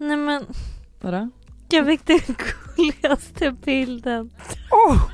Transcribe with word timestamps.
Nej 0.00 0.16
men 0.16 0.46
Vadå? 1.00 1.28
jag 1.70 1.86
fick 1.86 2.06
den 2.06 2.20
gulligaste 2.76 3.50
bilden. 3.64 4.30
Oh! 4.70 5.04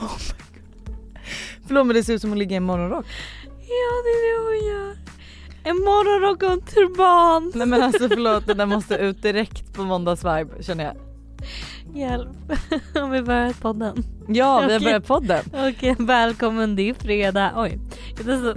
oh 0.00 0.18
my 0.18 0.44
God. 0.54 1.18
Förlåt 1.66 1.86
men 1.86 1.96
det 1.96 2.04
ser 2.04 2.14
ut 2.14 2.20
som 2.20 2.30
hon 2.30 2.38
ligger 2.38 2.52
i 2.52 2.56
en 2.56 2.62
morgonrock. 2.62 3.06
Ja 3.44 3.92
det 4.04 4.10
är 4.10 4.22
det 4.32 4.44
hon 4.44 4.68
gör. 4.68 4.96
En 5.64 5.76
morgonrock 5.76 6.42
och 6.42 6.50
en 6.50 6.60
turban. 6.60 7.52
Nej 7.54 7.66
men 7.66 7.82
alltså 7.82 8.08
förlåt 8.08 8.46
det 8.46 8.54
där 8.54 8.66
måste 8.66 8.94
ut 8.94 9.22
direkt 9.22 9.74
på 9.74 9.82
måndagsvibe 9.82 10.62
känner 10.62 10.84
jag. 10.84 10.96
Hjälp. 11.94 12.28
Om 13.02 13.10
vi 13.10 13.22
börjar 13.22 13.52
podden. 13.52 14.04
Ja 14.28 14.64
vi 14.66 14.72
har 14.72 14.80
börjat 14.80 15.06
podden. 15.06 15.44
Okej 15.52 15.96
välkommen 15.98 16.76
det 16.76 16.88
är 16.88 16.94
fredag. 16.94 17.52
Oj. 17.56 17.78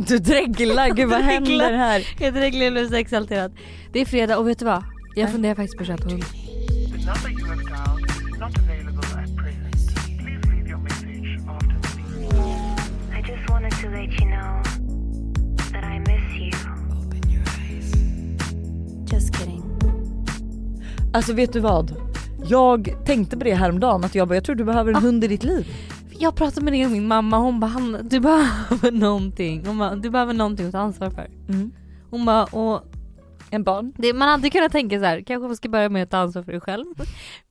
Du 0.07 0.17
dreglar, 0.20 0.89
gud 0.89 1.09
vad 1.09 1.21
händer 1.21 1.73
här? 1.73 2.07
jag 2.20 2.33
dreglar 2.33 2.71
blev 2.71 2.89
så 2.89 2.95
exalterad. 2.95 3.57
Det 3.93 4.01
är 4.01 4.05
fredag 4.05 4.38
och 4.38 4.47
vet 4.47 4.59
du 4.59 4.65
vad? 4.65 4.83
Jag 5.15 5.31
funderar 5.31 5.55
faktiskt 5.55 5.77
på 5.77 5.81
att 5.81 5.87
köpa 5.87 6.09
hund. 6.09 6.23
Alltså 21.14 21.33
vet 21.33 21.53
du 21.53 21.59
vad? 21.59 21.95
Jag 22.47 23.05
tänkte 23.05 23.37
på 23.37 23.43
det 23.43 23.53
häromdagen 23.55 24.03
att 24.03 24.15
jag 24.15 24.28
bara, 24.28 24.36
jag 24.36 24.43
tror 24.43 24.55
du 24.55 24.64
behöver 24.64 24.91
en 24.91 24.97
Ah. 24.97 25.00
hund 25.00 25.23
i 25.23 25.28
ditt 25.28 25.43
liv. 25.43 25.67
Jag 26.19 26.36
pratade 26.36 26.61
med 26.65 26.73
det 26.73 26.87
min 26.89 27.07
mamma 27.07 27.37
hon 27.37 27.59
bara 27.59 27.67
"Han- 27.67 27.97
du 28.09 28.19
behöver 28.19 28.91
någonting. 29.00 29.65
Hon 29.65 29.78
bara, 29.78 29.95
du 29.95 30.09
behöver 30.09 30.33
någonting 30.33 30.65
att 30.65 30.71
ta 30.71 30.79
ansvar 30.79 31.09
för. 31.09 31.28
Mm. 31.50 31.71
Hon 32.09 32.25
bara 32.25 32.44
och 32.45 32.81
En 33.52 33.63
barn. 33.63 33.94
det, 33.97 34.13
man 34.13 34.30
hade 34.30 34.49
kunnat 34.49 34.71
tänka 34.71 34.99
så 34.99 35.05
här, 35.05 35.21
kanske 35.21 35.47
man 35.47 35.55
ska 35.55 35.69
börja 35.69 35.89
med 35.89 36.03
att 36.03 36.09
ta 36.09 36.17
ansvar 36.17 36.44
för 36.44 36.52
dig 36.52 36.61
själv. 36.61 36.85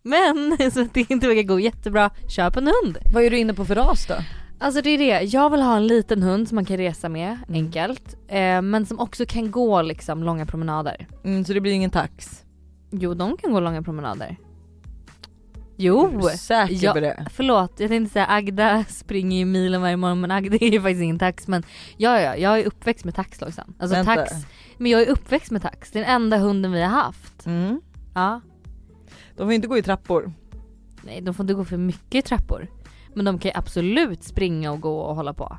Men 0.02 0.56
så 0.72 0.80
att 0.80 0.94
det 0.94 1.10
inte 1.10 1.28
verkar 1.28 1.42
gå 1.42 1.60
jättebra, 1.60 2.10
köp 2.28 2.56
en 2.56 2.66
hund. 2.82 2.98
Vad 3.14 3.22
är 3.24 3.30
du 3.30 3.38
inne 3.38 3.54
på 3.54 3.64
för 3.64 3.74
ras 3.74 4.06
då? 4.06 4.14
Alltså 4.60 4.82
det 4.82 4.90
är 4.90 4.98
det, 4.98 5.20
jag 5.26 5.50
vill 5.50 5.60
ha 5.62 5.76
en 5.76 5.86
liten 5.86 6.22
hund 6.22 6.48
som 6.48 6.54
man 6.54 6.64
kan 6.64 6.76
resa 6.76 7.08
med 7.08 7.28
Mm. 7.48 7.64
enkelt. 7.64 8.16
Eh, 8.28 8.62
men 8.62 8.86
som 8.86 8.98
också 9.00 9.26
kan 9.26 9.50
gå 9.50 9.82
liksom 9.82 10.22
långa 10.22 10.46
promenader. 10.46 11.06
Mm, 11.24 11.44
så 11.44 11.52
det 11.52 11.60
blir 11.60 11.72
ingen 11.72 11.90
tax? 11.90 12.42
Jo 12.90 13.14
de 13.14 13.36
kan 13.36 13.52
gå 13.52 13.60
långa 13.60 13.82
promenader. 13.82 14.26
Är 14.26 14.36
Jo! 15.76 16.20
du 16.22 16.38
säker 16.38 16.74
Ja, 16.84 16.92
på 16.92 17.00
det? 17.00 17.26
Förlåt, 17.34 17.80
jag 17.80 17.88
tänkte 17.90 18.12
säga 18.12 18.26
Agda 18.28 18.84
springer 18.88 19.38
ju 19.38 19.44
milen 19.44 19.80
varje 19.82 19.96
morgon 19.96 20.20
men 20.20 20.30
Agda 20.30 20.56
är 20.60 20.70
ju 20.72 20.80
faktiskt 20.82 21.02
ingen 21.02 21.18
tax 21.18 21.48
men 21.48 21.62
ja 21.96 22.20
ja, 22.20 22.36
jag 22.36 22.60
är 22.60 22.64
uppväxt 22.66 23.04
med 23.04 23.14
tax 23.14 23.40
Lojsan. 23.40 23.74
Alltså 23.78 23.96
Vänta. 23.96 24.14
tax, 24.14 24.32
men 24.78 24.90
jag 24.90 25.02
är 25.02 25.06
uppväxt 25.10 25.50
med 25.50 25.62
tax, 25.62 25.90
det 25.90 25.98
är 25.98 26.02
den 26.04 26.14
enda 26.14 26.38
hunden 26.38 26.72
vi 26.72 26.80
har 26.82 26.88
haft. 26.88 27.46
Mm. 27.46 27.80
Ja, 28.14 28.40
De 29.36 29.46
får 29.46 29.52
inte 29.52 29.68
gå 29.68 29.78
i 29.78 29.82
trappor. 29.82 30.32
nej 31.04 31.20
de 31.20 31.34
får 31.34 31.44
inte 31.44 31.54
gå 31.54 31.64
för 31.64 31.76
mycket 31.76 32.14
i 32.14 32.28
trappor. 32.28 32.66
Men 33.14 33.24
de 33.24 33.38
kan 33.38 33.48
ju 33.50 33.58
absolut 33.58 34.22
springa 34.22 34.72
och 34.72 34.80
gå 34.80 34.98
och 35.00 35.16
hålla 35.16 35.34
på. 35.34 35.58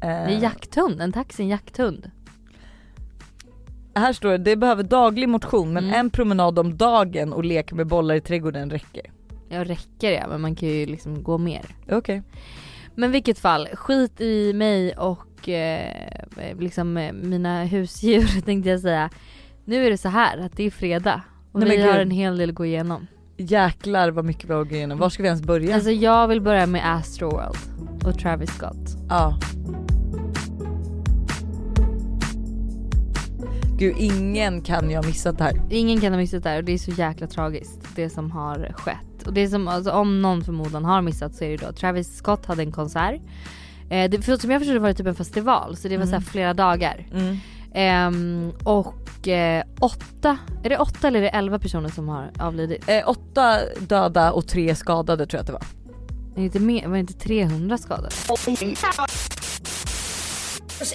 Det 0.00 0.06
är 0.06 0.28
Eh, 0.28 0.42
jakthund, 0.42 1.00
en 1.00 1.12
tax 1.12 1.38
är 1.40 1.42
en 1.44 1.48
jakthund. 1.48 2.10
här 3.94 4.12
står 4.12 4.28
det, 4.30 4.38
det 4.38 4.56
behöver 4.56 4.82
daglig 4.82 5.28
motion 5.28 5.72
men 5.72 5.84
Mm. 5.84 6.00
en 6.00 6.10
promenad 6.10 6.58
om 6.58 6.76
dagen 6.76 7.32
och 7.32 7.44
lek 7.44 7.72
med 7.72 7.86
bollar 7.86 8.14
i 8.14 8.20
trädgården 8.20 8.70
räcker. 8.70 9.12
Ja 9.48 9.64
räcker 9.64 10.10
det 10.10 10.26
men 10.28 10.40
man 10.40 10.54
kan 10.54 10.68
ju 10.68 10.86
liksom 10.86 11.22
gå 11.22 11.38
mer. 11.38 11.64
Okej. 11.90 12.22
Men 12.94 13.10
vilket 13.12 13.38
fall, 13.38 13.68
skit 13.74 14.20
i 14.20 14.52
mig 14.52 14.96
och 14.96 15.18
eh, 15.48 16.58
liksom 16.58 16.96
eh, 16.96 17.12
mina 17.12 17.64
husdjur 17.64 18.40
tänkte 18.44 18.70
jag 18.70 18.80
säga. 18.80 19.10
Nu 19.64 19.86
är 19.86 19.90
det 19.90 19.98
så 19.98 20.08
här 20.08 20.38
att 20.38 20.56
det 20.56 20.62
är 20.62 20.70
fredag 20.70 21.22
och 21.52 21.60
Nej, 21.60 21.76
vi 21.76 21.82
har 21.82 21.98
en 21.98 22.10
hel 22.10 22.36
del 22.38 22.48
att 22.48 22.54
gå 22.54 22.66
igenom. 22.66 23.06
Jäklar 23.36 24.10
vad 24.10 24.24
mycket 24.24 24.50
vi 24.50 24.52
har 24.52 24.62
att 24.62 24.68
gå 24.68 24.74
igenom. 24.74 24.98
Var 24.98 25.08
ska 25.08 25.22
vi 25.22 25.26
ens 25.26 25.42
börja? 25.42 25.74
Alltså 25.74 25.90
jag 25.90 26.28
vill 26.28 26.40
börja 26.40 26.66
med 26.66 26.94
Astroworld 26.94 27.58
och 28.04 28.18
Travis 28.18 28.50
Scott. 28.50 28.96
ja. 29.08 29.38
Gud 33.78 33.96
ingen 33.98 34.60
kan 34.62 34.90
ju 34.90 34.96
ha 34.96 35.02
missat 35.02 35.38
det 35.38 35.44
här. 35.44 35.62
Ingen 35.70 36.00
kan 36.00 36.12
ha 36.12 36.18
missat 36.18 36.42
det 36.42 36.48
här 36.48 36.58
och 36.58 36.64
det 36.64 36.72
är 36.72 36.78
så 36.78 36.90
jäkla 36.90 37.26
tragiskt 37.26 37.88
det 37.96 38.10
som 38.10 38.30
har 38.30 38.72
skett. 38.72 39.26
Och 39.26 39.32
det 39.32 39.48
som, 39.48 39.68
alltså, 39.68 39.90
om 39.90 40.22
någon 40.22 40.44
förmodan 40.44 40.84
har 40.84 41.02
missat 41.02 41.34
så 41.34 41.44
är 41.44 41.50
det 41.50 41.66
då 41.66 41.72
Travis 41.72 42.16
Scott 42.16 42.46
hade 42.46 42.62
en 42.62 42.72
konsert. 42.72 43.20
Eh, 43.90 44.10
det, 44.10 44.22
för 44.22 44.36
som 44.36 44.50
jag 44.50 44.60
förstod 44.60 44.76
det 44.76 44.80
var 44.80 44.88
det 44.88 44.94
typ 44.94 45.06
en 45.06 45.14
festival 45.14 45.76
så 45.76 45.88
det 45.88 45.96
var 45.96 46.06
så 46.06 46.12
här 46.12 46.20
flera 46.20 46.54
dagar. 46.54 47.06
Mm. 47.12 47.36
Ehm, 47.74 48.52
och 48.64 49.28
eh, 49.28 49.64
åtta, 49.80 50.38
är 50.64 50.68
det 50.68 50.78
åtta 50.78 51.08
eller 51.08 51.18
är 51.18 51.22
det 51.22 51.28
elva 51.28 51.58
personer 51.58 51.88
som 51.88 52.08
har 52.08 52.30
avlidit? 52.38 52.88
Eh, 52.88 53.08
åtta 53.08 53.58
döda 53.78 54.32
och 54.32 54.48
tre 54.48 54.74
skadade 54.74 55.26
tror 55.26 55.38
jag 55.38 55.40
att 55.40 55.46
det 55.46 55.52
var. 55.52 55.62
Är 56.34 56.40
det 56.40 56.44
inte 56.44 56.60
mer, 56.60 56.86
var 56.86 56.94
det 56.94 57.00
inte 57.00 57.12
300 57.12 57.78
skadade? 57.78 58.10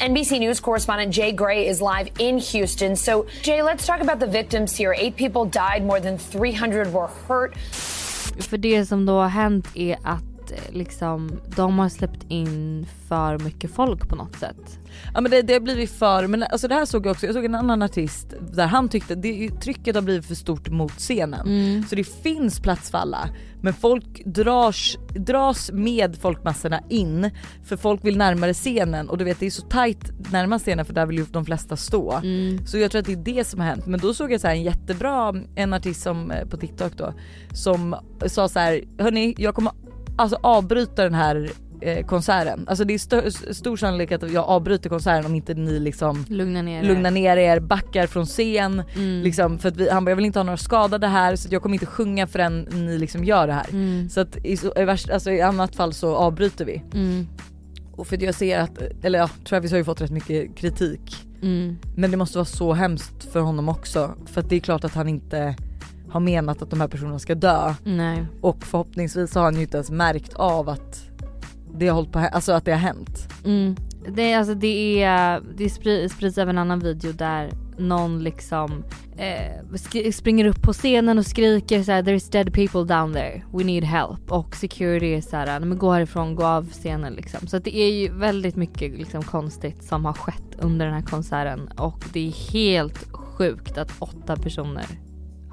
NBC 0.10 0.40
News 0.40 0.60
correspondent 0.60 1.18
Jay 1.18 1.32
Gray 1.32 1.70
is 1.70 1.82
live 1.82 2.10
in 2.18 2.40
Houston. 2.40 2.98
So, 2.98 3.26
Jay, 3.44 3.62
let's 3.62 3.86
talk 3.86 4.02
about 4.02 4.20
the 4.20 4.28
victims 4.28 4.80
here. 4.80 4.94
Eight 4.98 5.16
people 5.16 5.46
died, 5.46 5.86
more 5.86 6.00
than 6.00 6.18
300 6.18 6.86
were 6.86 7.10
hurt. 7.28 7.54
För 8.40 8.58
det 8.58 8.86
som 8.86 9.06
då 9.06 9.14
har 9.14 9.28
hänt 9.28 9.68
är 9.76 9.98
att 10.04 10.33
liksom 10.70 11.40
de 11.56 11.80
har 11.80 11.90
släppt 11.90 12.26
in 12.28 12.88
för 13.08 13.40
mycket 13.40 13.72
folk 13.72 14.10
på 14.10 14.16
något 14.16 14.36
sätt. 14.36 14.80
Ja 15.14 15.22
men 15.22 15.32
det, 15.32 15.42
det 15.42 15.54
har 15.54 15.60
blivit 15.60 15.92
för, 15.92 16.28
men 16.28 16.44
alltså 16.44 16.68
det 16.68 16.76
här 16.76 16.86
såg 16.86 17.06
jag 17.06 17.12
också, 17.12 17.26
jag 17.26 17.36
såg 17.36 17.46
en 17.46 17.56
annan 17.56 17.82
artist 17.82 18.34
där 18.54 18.68
han 18.68 18.90
tyckte 18.90 19.16
det, 19.16 19.50
trycket 19.50 19.96
har 19.96 20.02
blivit 20.02 20.26
för 20.26 20.36
stort 20.36 20.70
mot 20.70 20.92
scenen. 20.92 21.86
Så 21.90 21.96
det 21.96 22.04
finns 22.04 22.60
plats 22.60 22.92
för 22.92 22.98
alla. 22.98 23.30
Men 23.62 23.74
folk 23.74 24.26
dras, 24.26 24.98
dras 25.10 25.72
med 25.74 26.16
folkmassorna 26.16 26.82
in 26.90 27.32
för 27.64 27.78
folk 27.78 28.06
vill 28.06 28.18
närmare 28.18 28.54
scenen 28.54 29.10
och 29.10 29.18
du 29.18 29.24
vet 29.24 29.40
det 29.40 29.46
är 29.46 29.52
så 29.52 29.62
tight 29.62 30.32
närmast 30.32 30.66
scenen 30.66 30.86
för 30.86 30.94
där 30.94 31.06
vill 31.06 31.18
ju 31.18 31.26
de 31.26 31.46
flesta 31.46 31.76
stå. 31.76 32.22
Så 32.66 32.78
jag 32.78 32.92
tror 32.92 33.00
att 33.00 33.06
det 33.06 33.14
är 33.14 33.36
det 33.36 33.48
som 33.48 33.60
har 33.60 33.68
hänt. 33.68 33.86
Men 33.86 34.00
då 34.00 34.14
såg 34.14 34.32
jag 34.32 34.42
så 34.42 34.48
här 34.48 34.56
en 34.56 34.64
jättebra, 34.64 35.34
en 35.56 35.74
artist 35.74 36.02
som 36.02 36.32
eh, 36.32 36.48
på 36.48 36.58
TikTok 36.58 36.98
då 36.98 37.14
som 37.54 37.96
sa 38.28 38.50
så 38.50 38.60
här: 38.60 38.84
hörni 38.98 39.36
jag 39.38 39.56
kommer 39.56 39.72
alltså 40.18 40.38
avbryta 40.44 41.04
den 41.04 41.14
här 41.14 41.50
eh, 41.82 42.06
konserten. 42.06 42.66
Alltså 42.68 42.84
det 42.84 42.94
är 42.94 42.98
stö- 42.98 43.54
stor 43.54 43.78
sannolikhet 43.78 44.24
att 44.24 44.32
jag 44.32 44.46
avbryter 44.46 44.90
konserten 44.90 45.26
om 45.26 45.36
inte 45.36 45.54
ni 45.54 45.80
liksom 45.80 46.26
Lugna 46.30 46.62
ner 46.62 46.84
er. 46.84 46.88
lugnar 46.88 47.12
ner 47.12 47.38
er, 47.38 47.60
backar 47.60 48.08
från 48.08 48.26
scen. 48.26 48.84
Mm. 48.96 49.22
Liksom, 49.24 49.60
för 49.60 49.70
att 49.70 49.78
vi, 49.78 49.90
han 49.90 50.06
bara 50.06 50.12
jag 50.12 50.16
vill 50.16 50.26
inte 50.26 50.40
ha 50.40 50.44
några 50.44 50.58
skadade 50.58 51.08
här 51.08 51.36
så 51.36 51.48
jag 51.52 51.62
kommer 51.62 51.74
inte 51.76 51.86
sjunga 51.86 52.28
förrän 52.28 52.62
ni 52.62 52.98
liksom 52.98 53.24
gör 53.24 53.48
det 53.48 53.54
här. 53.54 53.70
Mm. 53.70 54.10
Så 54.10 54.20
att 54.22 54.38
i, 54.38 54.58
i, 54.76 54.84
värst, 54.84 55.10
alltså, 55.10 55.32
i 55.32 55.42
annat 55.42 55.76
fall 55.76 55.94
så 55.94 56.16
avbryter 56.16 56.66
vi. 56.66 56.84
Mm. 56.94 57.28
Och 57.96 58.08
för 58.08 58.16
att 58.16 58.22
jag 58.22 58.36
ser 58.36 58.60
att, 58.60 58.82
eller 59.04 59.20
ja 59.20 59.30
Travis 59.46 59.72
har 59.72 59.78
ju 59.78 59.84
fått 59.84 60.02
rätt 60.02 60.12
mycket 60.12 60.56
kritik. 60.56 61.16
Mm. 61.42 61.78
Men 61.96 62.12
det 62.12 62.18
måste 62.18 62.38
vara 62.38 62.46
så 62.46 62.74
hemskt 62.74 63.24
för 63.32 63.40
honom 63.40 63.70
också. 63.70 64.12
För 64.26 64.42
att 64.42 64.50
det 64.50 64.56
är 64.56 64.60
klart 64.60 64.84
att 64.84 64.94
han 64.94 65.10
inte 65.10 65.56
har 66.14 66.20
menat 66.20 66.62
att 66.62 66.70
de 66.70 66.82
här 66.82 66.88
personerna 66.88 67.20
ska 67.20 67.36
dö. 67.36 67.74
Nej. 67.84 68.26
Och 68.42 68.64
förhoppningsvis 68.64 69.36
har 69.36 69.44
han 69.44 69.56
ju 69.56 69.62
inte 69.62 69.78
ens 69.78 69.92
märkt 69.92 70.34
av 70.34 70.70
att 70.70 71.10
det 71.76 71.88
har 71.88 71.96
hållit 71.96 72.12
på, 72.12 72.20
alltså 72.20 72.52
att 72.52 72.66
det 72.66 72.72
har 72.72 72.80
hänt. 72.80 73.30
Mm. 73.46 73.76
Det, 74.16 74.34
alltså, 74.34 74.54
det, 74.54 75.04
är, 75.04 75.42
det 75.58 75.68
spri- 75.68 76.08
sprids 76.08 76.38
även 76.38 76.58
en 76.58 76.62
annan 76.62 76.80
video 76.80 77.12
där 77.12 77.52
någon 77.78 78.24
liksom 78.24 78.84
eh, 79.18 80.12
springer 80.12 80.46
upp 80.46 80.62
på 80.62 80.74
scenen 80.74 81.18
och 81.18 81.26
skriker 81.26 81.84
såhär 81.84 82.04
“There's 82.04 82.32
dead 82.32 82.54
people 82.54 82.96
down 82.96 83.14
there, 83.14 83.44
we 83.54 83.64
need 83.64 83.84
help” 83.84 84.32
och 84.32 84.56
security 84.56 85.14
är 85.14 85.22
såhär 85.22 85.46
“Nej 85.46 85.70
men 85.70 85.78
gå 85.78 85.92
härifrån, 85.92 86.36
gå 86.36 86.46
av 86.46 86.70
scenen” 86.70 87.14
liksom. 87.14 87.48
Så 87.48 87.60
det 87.60 87.78
är 87.78 87.92
ju 87.92 88.14
väldigt 88.14 88.56
mycket 88.56 88.92
liksom 88.92 89.24
konstigt 89.24 89.84
som 89.84 90.06
har 90.06 90.14
skett 90.14 90.58
under 90.60 90.86
den 90.86 90.96
här 90.96 91.02
konserten 91.02 91.68
och 91.68 92.06
det 92.14 92.28
är 92.28 92.52
helt 92.52 93.12
sjukt 93.12 93.78
att 93.78 93.92
åtta 94.00 94.36
personer 94.36 94.86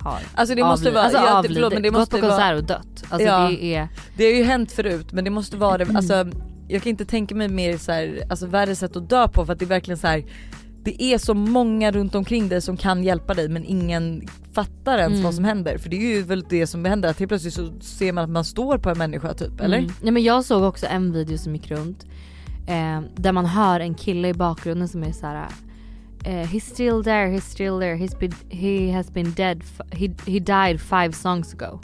har 0.00 0.19
Alltså 0.34 0.55
det 0.55 0.62
måste 0.64 0.91
vara, 0.91 1.02
alltså, 1.05 1.19
ja, 1.19 1.38
avlidit, 1.38 1.56
förlåt, 1.56 1.73
men 1.73 1.82
det 1.82 1.88
gått 1.88 1.99
måste 1.99 2.17
på 2.17 2.26
vara, 2.26 2.31
konsert 2.31 2.56
och 2.56 2.64
dött. 2.64 3.05
Alltså 3.11 3.29
Ja. 3.29 3.49
det 3.50 3.75
är 3.75 3.88
det 4.17 4.25
har 4.25 4.32
ju 4.32 4.44
hänt 4.44 4.73
förut 4.73 5.12
men 5.12 5.25
det 5.25 5.31
måste 5.31 5.56
vara 5.56 5.79
det, 5.79 5.97
alltså 5.97 6.26
jag 6.69 6.82
kan 6.82 6.91
inte 6.91 7.05
tänka 7.05 7.35
mig 7.35 7.49
mer 7.49 7.79
så 7.79 7.93
här, 7.93 8.23
alltså 8.31 8.47
värre 8.47 8.75
sätt 8.76 8.97
att 8.97 9.11
dö 9.11 9.29
på 9.29 9.47
för 9.47 9.52
att 9.52 9.58
det 9.58 9.64
är 9.64 9.67
verkligen 9.67 9.99
så 9.99 10.06
här. 10.06 10.25
Det 10.85 11.02
är 11.02 11.19
så 11.19 11.35
många 11.35 11.91
runt 11.93 12.14
omkring 12.14 12.49
dig 12.49 12.61
som 12.62 12.76
kan 12.76 13.05
hjälpa 13.05 13.35
dig 13.35 13.49
men 13.49 13.64
ingen 13.64 14.29
fattar 14.52 14.99
ens 14.99 15.12
Mm. 15.12 15.25
vad 15.25 15.35
som 15.35 15.44
händer. 15.44 15.79
För 15.79 15.88
det 15.91 15.97
är 15.97 16.17
ju 16.17 16.23
väl 16.23 16.44
det 16.49 16.67
som 16.67 16.85
händer 16.85 17.08
att 17.08 17.19
helt 17.19 17.29
plötsligt 17.29 17.55
så 17.55 17.73
ser 17.81 18.12
man 18.12 18.25
att 18.25 18.31
man 18.31 18.44
står 18.44 18.79
på 18.79 18.91
en 18.91 18.99
människa 18.99 19.35
typ 19.35 19.61
eller? 19.61 19.79
Mm. 19.79 19.91
Nej 20.02 20.12
men 20.12 20.23
jag 20.23 20.44
såg 20.44 20.62
också 20.62 20.87
en 20.87 21.12
video 21.12 21.38
som 21.38 21.55
gick 21.55 21.70
runt 21.70 22.06
eh, 22.67 23.00
där 23.17 23.32
man 23.32 23.47
hör 23.47 23.81
en 23.81 23.94
kille 23.94 24.29
i 24.29 24.35
bakgrunden 24.35 24.88
som 24.88 25.02
är 25.05 25.12
såhär 25.12 25.47
eh, 26.25 26.46
He's 26.46 26.64
still 26.64 27.02
there, 27.02 27.28
he's 27.28 27.44
still 27.44 27.78
there, 27.81 27.96
he's 27.96 28.19
been, 28.19 28.32
he 28.49 28.93
has 28.93 29.11
been 29.11 29.32
dead, 29.32 29.62
he, 29.93 30.11
he 30.26 30.38
died 30.40 30.81
five 30.81 31.12
songs 31.12 31.55
ago. 31.55 31.81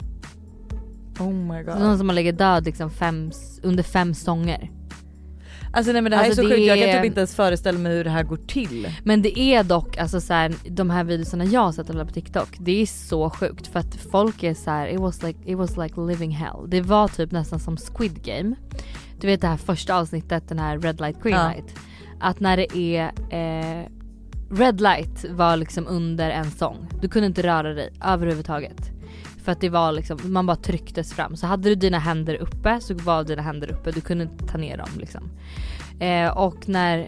Oh 1.19 1.33
my 1.33 1.63
god. 1.63 1.73
Så 1.73 1.79
någon 1.79 1.97
som 1.97 2.09
har 2.09 2.15
legat 2.15 2.37
död 2.37 2.65
liksom 2.65 2.89
fem, 2.91 3.31
under 3.63 3.83
fem 3.83 4.13
sånger. 4.13 4.69
Alltså 5.73 5.91
nej 5.91 6.01
men 6.01 6.11
det 6.11 6.17
här 6.17 6.25
Alltså, 6.25 6.41
är 6.41 6.45
så 6.45 6.51
sjukt, 6.51 6.67
jag 6.67 6.79
kan 6.79 6.95
typ 6.95 7.05
inte 7.05 7.19
ens 7.19 7.35
föreställa 7.35 7.79
mig 7.79 7.91
hur 7.97 8.03
det 8.03 8.09
här 8.09 8.23
går 8.23 8.37
till. 8.37 8.87
Men 9.03 9.21
det 9.21 9.39
är 9.39 9.63
dock 9.63 9.97
alltså 9.97 10.21
så 10.21 10.33
här, 10.33 10.53
de 10.69 10.89
här 10.89 11.03
videorna 11.03 11.45
jag 11.45 11.61
har 11.61 11.71
sett 11.71 11.87
på 11.87 12.05
TikTok, 12.05 12.49
det 12.59 12.81
är 12.81 12.85
så 12.85 13.29
sjukt 13.29 13.67
för 13.67 13.79
att 13.79 13.95
folk 13.95 14.43
är 14.43 14.53
så 14.53 14.69
här, 14.71 14.87
it 14.87 14.99
was 14.99 15.23
like, 15.23 15.39
it 15.51 15.57
was 15.57 15.77
like 15.77 16.01
living 16.01 16.31
hell. 16.31 16.55
Det 16.67 16.81
var 16.81 17.07
typ 17.07 17.31
nästan 17.31 17.59
som 17.59 17.77
Squid 17.77 18.23
Game. 18.23 18.55
Du 19.19 19.27
vet 19.27 19.41
det 19.41 19.47
här 19.47 19.57
första 19.57 19.95
avsnittet, 19.95 20.49
den 20.49 20.59
här 20.59 20.79
red 20.79 20.99
light 21.01 21.23
green 21.23 21.35
Ja. 21.35 21.47
light. 21.49 21.75
Att 22.19 22.39
när 22.39 22.57
det 22.57 22.77
är 22.77 23.03
eh, 23.29 23.85
red 24.49 24.81
light 24.81 25.25
var 25.29 25.57
liksom 25.57 25.87
under 25.87 26.29
en 26.29 26.51
sång. 26.51 26.87
Du 27.01 27.07
kunde 27.09 27.27
inte 27.27 27.43
röra 27.43 27.73
dig 27.73 27.89
överhuvudtaget. 28.03 28.91
För 29.43 29.51
att 29.51 29.61
det 29.61 29.69
var 29.69 29.91
liksom, 29.91 30.19
man 30.23 30.45
bara 30.45 30.57
trycktes 30.57 31.13
fram. 31.13 31.35
Så 31.35 31.47
hade 31.47 31.69
du 31.69 31.75
dina 31.75 31.99
händer 31.99 32.35
uppe 32.35 32.79
så 32.81 32.93
var 32.93 33.23
dina 33.23 33.41
händer 33.41 33.71
uppe, 33.71 33.91
du 33.91 34.01
kunde 34.01 34.23
inte 34.23 34.47
ta 34.47 34.57
ner 34.57 34.77
dem 34.77 34.89
liksom. 34.97 35.29
Eh, 35.99 36.37
och 36.37 36.69
när 36.69 36.99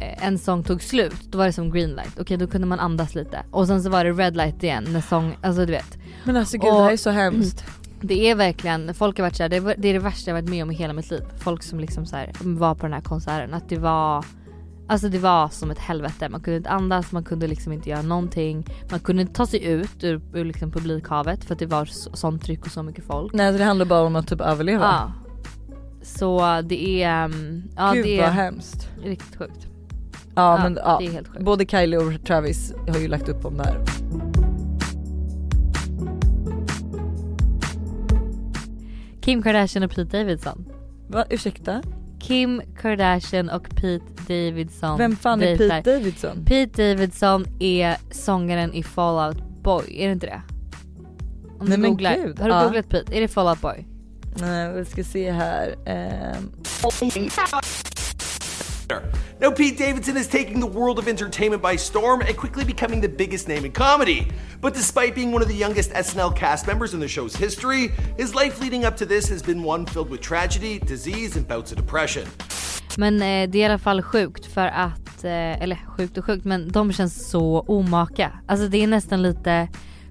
eh, 0.00 0.26
en 0.26 0.38
sång 0.38 0.62
tog 0.64 0.82
slut, 0.82 1.22
då 1.30 1.38
var 1.38 1.46
det 1.46 1.52
som 1.52 1.70
green 1.70 1.90
light. 1.90 2.20
Okej 2.20 2.36
då 2.36 2.46
kunde 2.46 2.66
man 2.66 2.80
andas 2.80 3.14
lite. 3.14 3.42
Och 3.50 3.66
sen 3.66 3.82
så 3.82 3.90
var 3.90 4.04
det 4.04 4.12
red 4.12 4.36
light 4.36 4.62
igen 4.62 4.86
när 4.88 5.00
sång, 5.00 5.36
alltså 5.42 5.66
du 5.66 5.72
vet. 5.72 5.98
Men 6.24 6.36
alltså 6.36 6.58
gud 6.58 6.70
Och- 6.70 6.76
det 6.78 6.82
här 6.84 6.92
är 6.92 6.96
så 6.96 7.10
hemskt. 7.10 7.64
Det 8.00 8.30
är 8.30 8.34
verkligen, 8.34 8.94
folk 8.94 9.18
har 9.18 9.24
varit 9.24 9.36
såhär, 9.36 9.48
det 9.48 9.88
är 9.88 9.92
det 9.92 9.98
värsta 9.98 10.30
jag 10.30 10.34
varit 10.34 10.48
med 10.50 10.62
om 10.62 10.70
i 10.70 10.74
hela 10.74 10.92
mitt 10.92 11.10
liv. 11.10 11.22
Folk 11.38 11.62
som 11.62 11.80
liksom 11.80 12.06
så 12.06 12.16
här, 12.16 12.32
var 12.40 12.74
på 12.74 12.82
den 12.86 12.92
här 12.92 13.00
konserten, 13.00 13.54
att 13.54 13.68
det 13.68 13.78
var 13.78 14.24
Alltså 14.90 15.08
det 15.08 15.18
var 15.18 15.48
som 15.48 15.70
ett 15.70 15.78
helvete, 15.78 16.28
man 16.28 16.40
kunde 16.40 16.56
inte 16.56 16.70
andas, 16.70 17.12
man 17.12 17.24
kunde 17.24 17.46
liksom 17.46 17.72
inte 17.72 17.90
göra 17.90 18.02
någonting. 18.02 18.66
Man 18.90 19.00
kunde 19.00 19.22
inte 19.22 19.34
ta 19.34 19.46
sig 19.46 19.64
ut 19.64 20.04
ur, 20.04 20.20
ur 20.34 20.44
liksom 20.44 20.70
publikhavet 20.70 21.44
för 21.44 21.54
att 21.54 21.58
det 21.58 21.66
var 21.66 21.84
så, 21.84 22.16
sånt 22.16 22.42
tryck 22.42 22.66
och 22.66 22.72
så 22.72 22.82
mycket 22.82 23.04
folk. 23.04 23.32
Nej 23.32 23.52
det 23.52 23.64
handlar 23.64 23.86
bara 23.86 24.02
om 24.02 24.16
att 24.16 24.28
typ 24.28 24.40
överleva. 24.40 24.84
Ja. 24.84 25.12
Så 26.02 26.62
det 26.62 27.02
är, 27.02 27.24
mm, 27.24 27.62
ja 27.76 27.92
gud 27.92 28.04
det 28.04 28.16
vad 28.16 28.26
är 28.26 28.32
hemskt. 28.32 28.88
riktigt 29.04 29.36
sjukt. 29.36 29.66
Ja, 30.34 30.58
men 30.62 30.78
ja. 30.84 30.98
det 31.00 31.06
är 31.06 31.10
helt 31.10 31.28
sjukt. 31.28 31.44
Både 31.44 31.66
Kylie 31.66 31.98
och 31.98 32.24
Travis 32.26 32.74
har 32.88 32.98
ju 32.98 33.08
lagt 33.08 33.28
upp 33.28 33.44
om 33.44 33.56
det 33.56 33.64
här. 33.64 33.84
Kim 39.20 39.42
Kardashian 39.42 39.82
och 39.84 39.90
Pete 39.90 40.18
Davidson. 40.18 40.64
Va, 41.08 41.24
ursäkta? 41.30 41.82
Kim 42.20 42.62
Kardashian 42.80 43.50
och 43.50 43.68
Pete 43.70 44.04
Davidson 44.28 44.98
Vem 44.98 45.16
fan 45.16 45.42
är. 45.42 45.56
Pete 45.56 45.80
Davidson? 45.92 46.44
Pete 46.44 46.88
Davidson 46.94 47.46
är 47.60 47.96
sångaren 48.10 48.72
i 48.74 48.82
Fall 48.82 49.28
Out 49.28 49.42
Boy, 49.62 49.84
är 49.88 50.06
det 50.06 50.12
inte 50.12 50.26
det? 50.26 50.42
Om 51.58 51.66
Nej, 51.66 51.76
du 51.76 51.82
men 51.82 51.90
googlar. 51.90 52.14
gud, 52.14 52.38
Har 52.40 52.48
du 52.48 52.54
ja. 52.54 52.64
googlat 52.64 52.88
Pete? 52.88 53.16
Är 53.16 53.20
det 53.20 53.28
Fall 53.28 53.46
Out 53.48 53.60
Boy? 53.60 53.86
Nej 54.40 54.72
vi 54.72 54.84
ska 54.84 55.04
se 55.04 55.30
här. 55.32 55.74
Ehm, 55.86 56.50
Now, 59.40 59.50
Pete 59.50 59.76
Davidson 59.76 60.16
is 60.16 60.26
taking 60.26 60.60
the 60.60 60.66
world 60.66 60.98
of 60.98 61.08
entertainment 61.08 61.62
by 61.62 61.76
storm 61.76 62.22
and 62.22 62.36
quickly 62.36 62.64
becoming 62.64 63.00
the 63.00 63.08
biggest 63.08 63.46
name 63.48 63.64
in 63.64 63.72
comedy. 63.72 64.28
But 64.60 64.74
despite 64.74 65.14
being 65.14 65.32
one 65.32 65.42
of 65.42 65.48
the 65.48 65.54
youngest 65.54 65.92
SNL 65.92 66.34
cast 66.36 66.66
members 66.66 66.94
in 66.94 67.00
the 67.00 67.08
show's 67.08 67.36
history, 67.36 67.90
his 68.16 68.34
life 68.34 68.60
leading 68.60 68.84
up 68.84 68.96
to 68.96 69.06
this 69.06 69.28
has 69.28 69.42
been 69.42 69.62
one 69.62 69.86
filled 69.86 70.10
with 70.10 70.20
tragedy, 70.20 70.78
disease, 70.78 71.36
and 71.36 71.46
bouts 71.46 71.72
of 71.72 71.78
depression. 71.78 72.26
Men 72.96 73.14
eh, 73.14 73.50
det 73.50 73.58
är 73.58 73.62
i 73.62 73.64
alla 73.64 73.78
fall 73.78 74.02
sjukt 74.02 74.46
för 74.46 74.66
att, 74.66 75.24
eh, 75.24 75.62
eller 75.62 75.76
sjukt 75.96 76.18
och 76.18 76.24
sjukt 76.24 76.44
men 76.44 76.72
de 76.72 76.92
känns 76.92 77.30
så 77.30 77.60
omaka. 77.60 78.32
Alltså 78.46 78.68
det 78.68 78.82
är 78.82 78.86
nästan 78.86 79.22
lite 79.22 79.68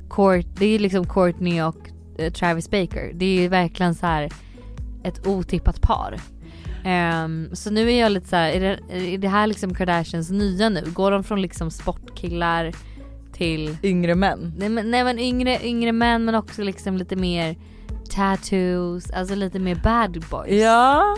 Court, 0.09 0.45
det 0.53 0.65
är 0.65 0.80
liksom 0.80 1.06
Courtney 1.06 1.62
och 1.62 1.89
eh, 2.18 2.33
Travis 2.33 2.69
Baker. 2.69 3.12
Det 3.13 3.25
är 3.25 3.41
ju 3.41 3.47
verkligen 3.47 3.95
så 3.95 4.06
här 4.06 4.30
ett 5.03 5.27
otippat 5.27 5.81
par. 5.81 6.19
Ehm, 6.83 7.50
så 7.53 7.71
nu 7.71 7.91
är 7.91 8.00
jag 8.00 8.12
lite 8.12 8.27
så 8.27 8.35
här, 8.35 8.51
är 8.51 8.59
det, 8.59 8.79
är 9.13 9.18
det 9.18 9.27
här 9.27 9.47
liksom 9.47 9.74
Kardashians 9.74 10.29
nya 10.31 10.69
nu? 10.69 10.83
Går 10.94 11.12
de 11.12 11.24
från 11.24 11.41
liksom 11.41 11.71
sportkillar 11.71 12.71
till 13.33 13.77
yngre 13.83 14.15
män. 14.15 14.53
Nej 14.57 14.69
men, 14.69 14.91
nej, 14.91 15.03
men 15.03 15.19
yngre, 15.19 15.59
yngre 15.63 15.91
män 15.91 16.25
men 16.25 16.35
också 16.35 16.62
liksom 16.62 16.97
lite 16.97 17.15
mer 17.15 17.56
tattoos, 18.09 19.12
alltså 19.12 19.35
lite 19.35 19.59
mer 19.59 19.75
bad 19.75 20.25
boys. 20.29 20.51
Ja. 20.51 21.18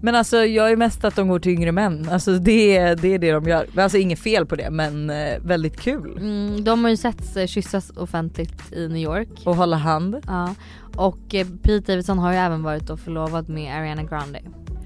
Men 0.00 0.14
alltså 0.14 0.36
jag 0.36 0.70
är 0.70 0.76
mest 0.76 1.04
att 1.04 1.16
de 1.16 1.28
går 1.28 1.38
till 1.38 1.52
yngre 1.52 1.72
män. 1.72 2.08
Alltså 2.10 2.32
det, 2.32 2.94
det 2.94 3.14
är 3.14 3.18
det 3.18 3.32
de 3.32 3.44
gör. 3.44 3.66
Alltså 3.76 3.98
inget 3.98 4.18
fel 4.18 4.46
på 4.46 4.56
det 4.56 4.70
men 4.70 5.10
eh, 5.10 5.38
väldigt 5.40 5.80
kul. 5.80 6.16
Mm, 6.18 6.64
de 6.64 6.84
har 6.84 6.90
ju 6.90 6.96
setts 6.96 7.36
eh, 7.36 7.46
kyssas 7.46 7.90
offentligt 7.96 8.72
i 8.72 8.88
New 8.88 9.02
York. 9.02 9.28
Och 9.44 9.56
hålla 9.56 9.76
hand. 9.76 10.16
Ja. 10.26 10.54
Och 10.96 11.34
eh, 11.34 11.46
Pete 11.62 11.92
Davidson 11.92 12.18
har 12.18 12.32
ju 12.32 12.38
även 12.38 12.62
varit 12.62 12.86
då 12.86 12.96
förlovad 12.96 13.48
med 13.48 13.76
Ariana 13.76 14.02
Grande 14.02 14.40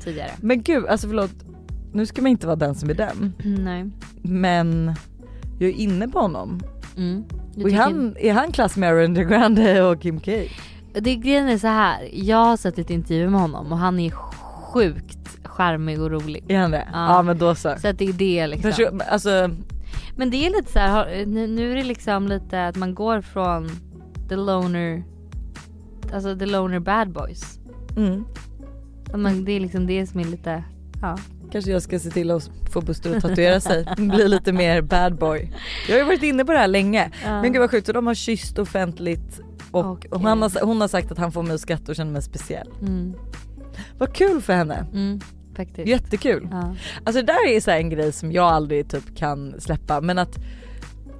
tidigare. 0.08 0.30
Men 0.40 0.62
gud 0.62 0.86
alltså 0.86 1.08
förlåt. 1.08 1.30
Nu 1.92 2.06
ska 2.06 2.22
man 2.22 2.30
inte 2.30 2.46
vara 2.46 2.56
den 2.56 2.74
som 2.74 2.90
är 2.90 2.94
den. 2.94 3.32
Nej. 3.44 3.90
Men 4.22 4.94
jag 5.58 5.68
är 5.68 5.74
inne 5.74 6.08
på 6.08 6.18
honom. 6.18 6.60
Mm. 6.96 7.24
Och 7.56 7.70
är 7.70 7.76
han, 7.76 8.16
är 8.20 8.32
han 8.32 8.52
klass 8.52 8.76
med 8.76 8.90
Ariana 8.90 9.22
Grande 9.22 9.82
och 9.82 10.00
Kim 10.02 10.20
K? 10.20 10.32
Det 10.92 11.16
grejen 11.16 11.48
är 11.48 11.58
så 11.58 11.66
här. 11.66 12.08
jag 12.12 12.44
har 12.44 12.56
sett 12.56 12.76
lite 12.76 12.94
intervjuer 12.94 13.28
med 13.28 13.40
honom 13.40 13.72
och 13.72 13.78
han 13.78 13.98
är 13.98 14.10
sjukt 14.10 15.18
charmig 15.44 16.00
och 16.00 16.10
rolig. 16.10 16.44
Är 16.48 16.58
han 16.58 16.70
det? 16.70 16.88
Ja, 16.92 17.22
men 17.22 17.38
då 17.38 17.54
så. 17.54 17.74
Så 17.78 17.88
att 17.88 17.98
det 17.98 18.04
är 18.08 18.12
det 18.12 18.46
liksom. 18.46 18.72
Förstå, 18.72 18.98
alltså, 19.10 19.50
Men 20.16 20.30
det 20.30 20.46
är 20.46 20.50
lite 20.50 20.72
så 20.72 20.78
här, 20.78 21.26
nu 21.26 21.72
är 21.72 21.76
det 21.76 21.84
liksom 21.84 22.28
lite 22.28 22.66
att 22.66 22.76
man 22.76 22.94
går 22.94 23.20
från 23.20 23.70
the 24.28 24.36
loner, 24.36 25.04
alltså 26.14 26.38
the 26.38 26.46
loner 26.46 26.78
bad 26.78 27.12
boys. 27.12 27.58
mm. 27.96 28.24
Man, 29.14 29.44
det 29.44 29.52
är 29.52 29.60
liksom 29.60 29.86
det 29.86 30.06
som 30.06 30.20
är 30.20 30.24
lite, 30.24 30.64
ja. 31.02 31.18
Kanske 31.52 31.70
jag 31.70 31.82
ska 31.82 31.98
se 31.98 32.10
till 32.10 32.30
att 32.30 32.50
få 32.72 32.80
Buster 32.80 33.16
att 33.16 33.22
tatuera 33.22 33.60
sig. 33.60 33.86
Bli 33.96 34.28
lite 34.28 34.52
mer 34.52 34.80
bad 34.82 35.14
boy. 35.18 35.52
Jag 35.88 35.94
har 35.94 35.98
ju 36.00 36.04
varit 36.06 36.22
inne 36.22 36.44
på 36.44 36.52
det 36.52 36.58
här 36.58 36.68
länge. 36.68 37.10
Ja. 37.24 37.42
Men 37.42 37.52
gud 37.52 37.60
vad 37.60 37.70
sjukt, 37.70 37.86
så 37.86 37.92
de 37.92 38.06
har 38.06 38.14
kysst 38.14 38.58
offentligt 38.58 39.40
och, 39.70 39.86
Okej. 39.86 40.10
och 40.10 40.20
han 40.20 40.42
har, 40.42 40.64
hon 40.66 40.80
har 40.80 40.88
sagt 40.88 41.12
att 41.12 41.18
han 41.18 41.32
får 41.32 41.42
mig 41.42 41.54
att 41.54 41.60
skratta 41.60 41.92
och 41.92 41.96
känna 41.96 42.10
mig 42.10 42.22
speciell. 42.22 42.68
Mm, 42.80 43.14
Vad 43.98 44.12
kul 44.14 44.40
för 44.42 44.52
henne. 44.52 44.86
mm, 44.92 45.20
faktiskt. 45.56 45.88
Jättekul. 45.88 46.48
Ja. 46.50 46.74
Alltså 47.04 47.22
det 47.22 47.32
där 47.32 47.48
är 47.48 47.60
så 47.60 47.70
en 47.70 47.90
grej 47.90 48.12
som 48.12 48.32
jag 48.32 48.44
aldrig 48.46 48.90
typ 48.90 49.16
kan 49.16 49.60
släppa 49.60 50.00
men 50.00 50.18
att 50.18 50.36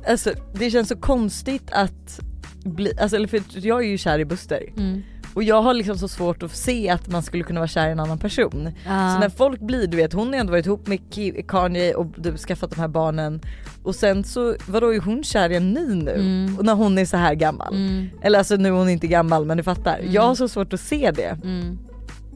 alltså 0.08 0.32
det 0.54 0.70
känns 0.70 0.88
så 0.88 0.96
konstigt 0.96 1.70
att 1.72 2.20
bli, 2.64 2.92
alltså 3.00 3.16
eller 3.16 3.28
för 3.28 3.40
jag 3.66 3.84
är 3.84 3.88
ju 3.88 3.98
kär 3.98 4.18
i 4.18 4.24
Buster 4.24 4.62
Mm. 4.76 5.02
Och 5.34 5.42
jag 5.42 5.62
har 5.62 5.74
liksom 5.74 5.98
så 5.98 6.08
svårt 6.08 6.42
att 6.42 6.56
se 6.56 6.88
att 6.90 7.08
man 7.08 7.22
skulle 7.22 7.44
kunna 7.44 7.60
vara 7.60 7.68
kär 7.68 7.88
i 7.88 7.92
en 7.92 8.00
annan 8.00 8.18
person. 8.18 8.70
Ja. 8.86 9.14
Så 9.14 9.20
när 9.20 9.28
folk 9.28 9.60
blir, 9.60 9.86
du 9.86 9.96
vet 9.96 10.12
hon 10.12 10.28
har 10.28 10.34
ändå 10.34 10.50
varit 10.50 10.66
ihop 10.66 10.86
med 10.86 11.00
Kanye 11.48 11.94
och 11.94 12.06
du 12.16 12.36
skaffat 12.36 12.70
de 12.70 12.80
här 12.80 12.88
barnen 12.88 13.40
och 13.82 13.94
sen 13.94 14.24
så 14.24 14.54
vadå 14.68 14.94
är 14.94 15.00
hon 15.00 15.24
kär 15.24 15.50
i 15.50 15.56
en 15.56 15.72
ny 15.72 15.94
nu? 15.94 16.14
Mm. 16.14 16.58
Och 16.58 16.64
när 16.64 16.74
hon 16.74 16.98
är 16.98 17.04
så 17.04 17.16
här 17.16 17.34
gammal. 17.34 17.74
Mm, 17.74 18.06
Eller 18.22 18.38
alltså 18.38 18.56
nu 18.56 18.68
är 18.68 18.72
hon 18.72 18.88
inte 18.88 19.06
gammal 19.06 19.44
men 19.44 19.56
du 19.56 19.62
fattar. 19.62 20.00
Jag 20.10 20.22
har 20.22 20.34
så 20.34 20.48
svårt 20.48 20.72
att 20.72 20.80
se 20.80 21.10
det. 21.10 21.38
mm. 21.44 21.78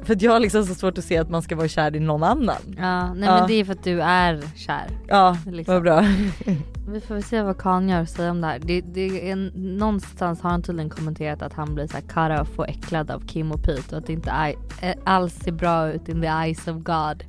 För 0.04 0.14
att 0.14 0.22
jag 0.22 0.32
har 0.32 0.40
liksom 0.40 0.64
så 0.64 0.74
svårt 0.74 0.98
att 0.98 1.04
se 1.04 1.18
att 1.18 1.30
man 1.30 1.42
ska 1.42 1.56
vara 1.56 1.68
kär 1.68 1.96
i 1.96 2.00
någon 2.00 2.22
annan. 2.22 2.56
Ja, 2.78 3.14
nej 3.14 3.28
Ja. 3.28 3.34
men 3.38 3.46
det 3.48 3.54
är 3.54 3.64
för 3.64 3.72
att 3.72 3.84
du 3.84 4.02
är 4.02 4.42
kär. 4.56 4.86
Ja, 5.08 5.36
Liksom. 5.46 5.74
vad 5.74 5.82
bra. 5.82 6.00
Vi 6.88 7.00
får 7.00 7.14
väl 7.14 7.22
se 7.22 7.42
vad 7.42 7.58
Kanye 7.58 7.94
har 7.94 8.02
att 8.02 8.10
säga 8.10 8.30
om 8.30 8.40
det 8.40 8.46
här. 8.46 8.58
Det, 8.58 8.80
det 8.80 9.30
är, 9.30 9.36
någonstans 9.78 10.40
har 10.40 10.50
han 10.50 10.62
tydligen 10.62 10.90
kommenterat 10.90 11.42
att 11.42 11.52
han 11.52 11.74
blir 11.74 11.86
så 11.86 11.92
här 11.94 12.00
cut 12.30 12.40
off 12.40 12.58
och 12.58 12.68
äcklad 12.68 13.10
av 13.10 13.26
Kim 13.26 13.52
och 13.52 13.62
Pete 13.62 13.82
och 13.92 13.98
att 13.98 14.06
det 14.06 14.12
inte 14.12 14.54
eh, 14.80 14.94
alls 15.04 15.34
ser 15.34 15.52
bra 15.52 15.92
ut 15.92 16.08
in 16.08 16.20
the 16.20 16.26
eyes 16.28 16.68
of 16.68 16.76
God. 16.76 17.24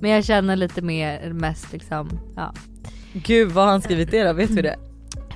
Men 0.00 0.10
jag 0.10 0.24
känner 0.24 0.56
lite 0.56 0.82
mer 0.82 1.32
mest 1.32 1.72
liksom, 1.72 2.08
ja, 2.36 2.52
Gud 3.12 3.52
vad 3.52 3.64
har 3.64 3.70
han 3.72 3.82
skrivit 3.82 4.10
det 4.10 4.24
då? 4.24 4.32
Vet 4.32 4.50
vi 4.50 4.62
det? 4.62 4.76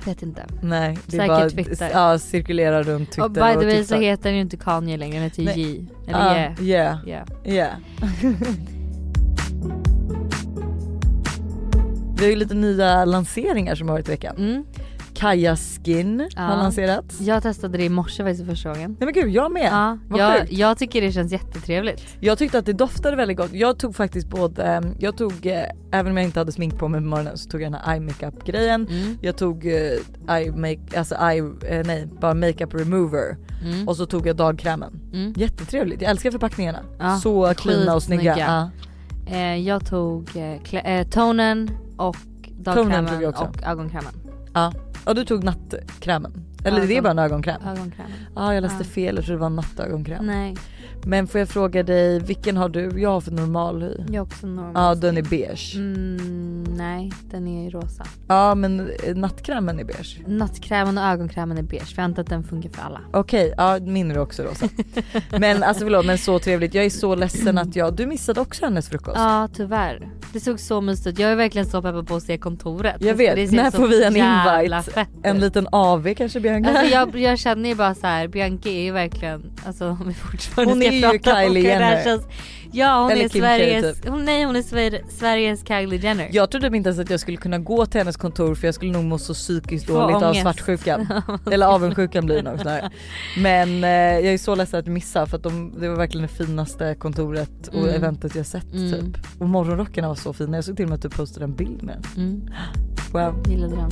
Vet 0.07 0.23
inte. 0.23 0.45
Nej, 0.61 0.97
det 1.05 1.11
Säkert 1.11 1.27
bara, 1.27 1.49
Twitter. 1.49 1.89
Ja, 1.93 2.19
cirkulerar 2.19 2.83
runt 2.83 3.09
Twitter 3.11 3.23
och 3.23 3.31
by 3.31 3.39
the 3.39 3.65
way 3.65 3.83
så 3.83 3.95
heter 3.95 4.29
han 4.29 4.35
ju 4.35 4.41
inte 4.41 4.57
Kanye 4.57 4.97
längre, 4.97 5.15
han 5.15 5.23
heter 5.23 5.43
Nej. 5.43 5.59
J. 5.61 5.85
Eller 6.07 6.19
Ja, 6.19 6.35
yeah. 6.35 6.99
yeah, 7.07 7.07
yeah. 7.07 7.27
yeah. 7.45 7.73
Vi 12.17 12.25
har 12.25 12.29
ju 12.31 12.35
lite 12.35 12.53
nya 12.53 13.05
lanseringar 13.05 13.75
som 13.75 13.89
har 13.89 13.95
varit 13.95 14.07
i 14.07 14.11
veckan. 14.11 14.35
Mm. 14.37 14.63
Kaja 15.21 15.55
Skin 15.55 16.19
har 16.35 16.51
Ja. 16.51 16.55
lanserats. 16.63 17.21
Jag 17.21 17.43
testade 17.43 17.77
det 17.77 17.83
i 17.83 17.89
morse 17.89 18.23
faktiskt 18.23 18.45
för 18.45 18.51
första 18.51 18.69
gången. 18.69 18.95
Nej 18.99 19.05
men 19.05 19.13
gud, 19.13 19.29
jag 19.29 19.51
med. 19.51 19.69
Ja, 19.71 19.97
Vad 20.09 20.19
jag, 20.19 20.39
sjukt. 20.39 20.51
jag 20.53 20.77
tycker 20.77 21.01
det 21.01 21.11
känns 21.11 21.31
jättetrevligt. 21.31 22.01
Jag 22.19 22.37
tyckte 22.37 22.57
att 22.59 22.65
det 22.65 22.73
doftade 22.73 23.15
väldigt 23.15 23.37
gott. 23.37 23.53
Jag 23.53 23.79
tog 23.79 23.95
faktiskt 23.95 24.27
både, 24.27 24.63
eh, 24.75 24.81
jag 24.99 25.17
tog, 25.17 25.45
eh, 25.45 25.63
även 25.91 26.11
om 26.11 26.17
jag 26.17 26.25
inte 26.25 26.39
hade 26.39 26.51
smink 26.51 26.77
på 26.79 26.87
mig 26.87 27.01
på 27.01 27.07
morgonen 27.07 27.37
så 27.37 27.49
tog 27.49 27.61
jag 27.61 27.71
den 27.71 27.81
här 27.83 27.93
eye 27.93 27.99
makeup 28.01 28.45
grejen. 28.45 28.87
Mm. 28.87 29.17
Jag 29.21 29.37
tog 29.37 29.65
eh, 29.65 30.35
eye 30.37 30.51
make, 30.51 30.79
alltså 30.99 31.15
eye, 31.15 31.39
eh, 31.79 31.85
nej 31.87 32.07
bara 32.21 32.33
makeup 32.33 32.73
remover 32.73 33.37
Mm. 33.65 33.87
och 33.87 33.97
så 33.97 34.05
tog 34.05 34.27
jag 34.27 34.35
dagkrämen. 34.35 34.99
Mm. 35.13 35.33
Jättetrevligt, 35.37 36.01
jag 36.01 36.11
älskar 36.11 36.31
förpackningarna. 36.31 36.79
Ja, 36.99 37.17
så 37.17 37.53
cleana 37.53 37.95
och 37.95 38.03
snygga. 38.03 38.33
skitsnygga. 38.33 38.71
Ja. 39.25 39.35
Eh, 39.35 39.55
jag 39.67 39.85
tog 39.85 40.29
eh, 40.83 41.07
tonen 41.07 41.71
och 41.97 42.15
dagkrämen 42.59 43.25
och 43.25 43.63
ögonkrämen. 43.63 44.13
Ja. 44.53 44.73
Och 45.05 45.15
du 45.15 45.25
tog 45.25 45.43
nattkrämen. 45.43 46.45
Eller 46.65 46.77
det 46.77 46.85
är 46.85 46.91
Ögon- 46.91 47.03
bara 47.03 47.11
en 47.11 47.19
ögonkräm? 47.19 47.61
Ögonkrämen. 47.61 48.11
Ja 48.35 48.53
jag 48.53 48.61
läste 48.61 48.77
Ja. 48.83 48.89
fel, 48.89 49.15
jag 49.15 49.25
trodde 49.25 49.37
det 49.37 49.41
var 49.41 49.49
nattögonkräm. 49.49 50.25
Nej. 50.25 50.57
Men 51.05 51.27
får 51.27 51.39
jag 51.39 51.49
fråga 51.49 51.83
dig, 51.83 52.19
vilken 52.19 52.57
har 52.57 52.69
du? 52.69 53.01
Jag 53.01 53.09
har 53.09 53.21
för 53.21 53.31
normal 53.31 53.81
hy. 53.81 53.93
Jag 54.07 54.15
är 54.15 54.21
också 54.21 54.47
normal. 54.47 54.71
Ja 54.75 54.95
den 54.95 55.17
är 55.17 55.21
beige. 55.21 55.75
Mm, 55.75 56.63
nej, 56.63 57.11
den 57.31 57.47
är 57.47 57.71
rosa. 57.71 58.05
Ja 58.27 58.55
men 58.55 58.79
eh, 58.79 59.15
nattkrämen 59.15 59.79
är 59.79 59.83
beige. 59.83 60.19
Nattkrämen 60.27 60.97
och 60.97 61.03
ögonkrämen 61.03 61.57
är 61.57 61.63
beige 61.63 61.95
för 61.95 62.01
jag 62.01 62.03
antar 62.03 62.23
att 62.23 62.29
den 62.29 62.43
funkar 62.43 62.69
för 62.69 62.81
alla. 62.81 63.01
Okej, 63.13 63.53
ja 63.57 63.79
min 63.79 64.11
är 64.11 64.17
också 64.17 64.43
rosa. 64.43 64.69
men 65.39 65.63
alltså 65.63 65.83
förlåt 65.83 66.05
men 66.05 66.17
så 66.17 66.39
trevligt. 66.39 66.73
Jag 66.73 66.85
är 66.85 66.89
så 66.89 67.15
ledsen 67.15 67.57
att 67.57 67.75
jag, 67.75 67.95
du 67.95 68.05
missade 68.05 68.41
också 68.41 68.65
hennes 68.65 68.89
frukost. 68.89 69.17
Ja 69.17 69.49
tyvärr. 69.53 70.09
Det 70.33 70.39
såg 70.39 70.59
så 70.59 70.81
mysigt 70.81 71.07
ut. 71.07 71.19
Jag 71.19 71.31
är 71.31 71.35
verkligen 71.35 71.65
så 71.65 71.81
peppad 71.81 72.07
på 72.07 72.15
att 72.15 72.23
se 72.23 72.37
kontoret. 72.37 72.95
Jag 72.99 73.15
vet, 73.15 73.51
när 73.51 73.71
får 73.71 73.87
vi 73.87 74.03
en 74.03 74.15
invite? 74.15 74.91
Fett 74.91 75.09
En 75.23 75.39
liten 75.39 75.67
AV 75.71 76.13
kanske 76.13 76.39
Bianca? 76.39 76.69
Alltså 76.69 76.85
jag, 76.85 77.15
jag 77.15 77.39
känner 77.39 77.69
ju 77.69 77.75
bara 77.75 77.95
så 77.95 78.07
här, 78.07 78.27
Bianca 78.27 78.69
är 78.69 78.81
ju 78.81 78.91
verkligen, 78.91 79.51
alltså 79.65 79.87
om 79.87 80.03
vi 80.07 80.13
fortfarande 80.13 80.90
ju 80.95 81.07
om 81.09 81.19
Kylie 81.23 81.63
Jenner. 81.63 82.19
Ja 82.73 83.01
hon 83.01 83.11
Eller 83.11 83.25
är 83.25 83.29
Kim 83.29 83.41
K, 83.41 83.47
Sveriges, 83.47 83.95
typ. 84.01 84.09
hon, 84.09 84.25
nej 84.25 84.43
hon 84.43 84.55
är 84.55 84.61
Sver, 84.61 85.01
Sveriges 85.09 85.67
Kylie 85.67 85.99
Jenner. 85.99 86.29
Jag 86.31 86.51
trodde 86.51 86.67
inte 86.77 86.89
ens 86.89 86.99
att 86.99 87.09
jag 87.09 87.19
skulle 87.19 87.37
kunna 87.37 87.57
gå 87.59 87.85
till 87.85 87.99
hennes 88.01 88.17
kontor 88.17 88.55
för 88.55 88.67
jag 88.67 88.75
skulle 88.75 88.91
nog 88.91 89.03
må 89.03 89.17
så 89.17 89.33
psykiskt 89.33 89.87
Få 89.87 89.93
dåligt 89.93 90.15
av 90.15 90.23
ångest. 90.23 90.41
svartsjukan. 90.41 91.07
Eller 91.51 91.67
avundsjukan 91.67 92.25
blir 92.25 92.35
det 92.35 92.51
nog 92.51 92.59
snarare. 92.59 92.89
Men 93.37 93.83
eh, 93.83 93.89
jag 94.25 94.33
är 94.33 94.37
så 94.37 94.55
ledsen 94.55 94.79
att 94.79 94.87
missa 94.87 95.25
för 95.25 95.37
att 95.37 95.43
de, 95.43 95.73
det 95.79 95.89
var 95.89 95.95
verkligen 95.95 96.27
det 96.27 96.33
finaste 96.45 96.95
kontoret 96.99 97.67
och 97.67 97.73
Mm. 97.75 97.89
eventet 97.95 98.35
jag 98.35 98.45
sett 98.45 98.73
Mm. 98.73 98.91
typ. 99.13 99.23
Och 99.39 99.49
morgonrockarna 99.49 100.07
var 100.07 100.15
så 100.15 100.33
fina, 100.33 100.57
jag 100.57 100.63
såg 100.65 100.75
till 100.75 100.85
och 100.85 100.89
med 100.89 100.95
att 100.95 101.01
du 101.01 101.09
postade 101.09 101.43
en 101.45 101.55
bild 101.55 101.83
med 101.83 102.05
den. 102.15 102.23
Mm, 102.25 102.41
Wow. 103.11 103.43
gillade 103.49 103.75
den. 103.75 103.89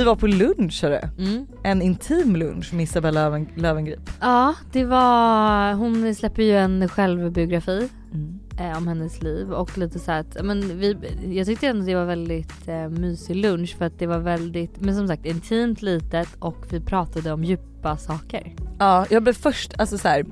Vi 0.00 0.04
var 0.04 0.16
på 0.16 0.26
lunch 0.26 0.82
hörru. 0.82 1.00
Mm. 1.18 1.46
En 1.62 1.82
intim 1.82 2.36
lunch 2.36 2.74
med 2.74 2.82
Isabella 2.82 3.20
Löven, 3.24 3.48
Löwengrip. 3.56 4.10
Ja 4.20 4.54
det 4.72 4.84
var, 4.84 5.72
hon 5.74 6.14
släpper 6.14 6.42
ju 6.42 6.56
en 6.56 6.88
självbiografi 6.88 7.88
Mm. 8.14 8.38
eh, 8.58 8.76
om 8.78 8.88
hennes 8.88 9.22
liv 9.22 9.52
och 9.52 9.78
lite 9.78 9.98
så 9.98 10.12
att, 10.12 10.36
men 10.44 10.78
vi, 10.78 10.96
jag 11.30 11.46
tyckte 11.46 11.66
ändå 11.66 11.86
det 11.86 11.94
var 11.94 12.04
väldigt 12.04 12.68
eh, 12.68 12.88
mysig 12.88 13.36
lunch 13.36 13.76
för 13.78 13.84
att 13.84 13.98
det 13.98 14.06
var 14.06 14.18
väldigt, 14.18 14.80
men 14.80 14.96
som 14.96 15.08
sagt 15.08 15.26
intimt 15.26 15.82
litet 15.82 16.28
och 16.38 16.66
vi 16.70 16.80
pratade 16.80 17.32
om 17.32 17.44
djupa 17.44 17.96
saker. 17.96 18.54
Ja 18.78 19.06
jag 19.10 19.22
blev 19.22 19.32
först, 19.32 19.72
alltså 19.80 19.98
så 19.98 20.08
här. 20.08 20.24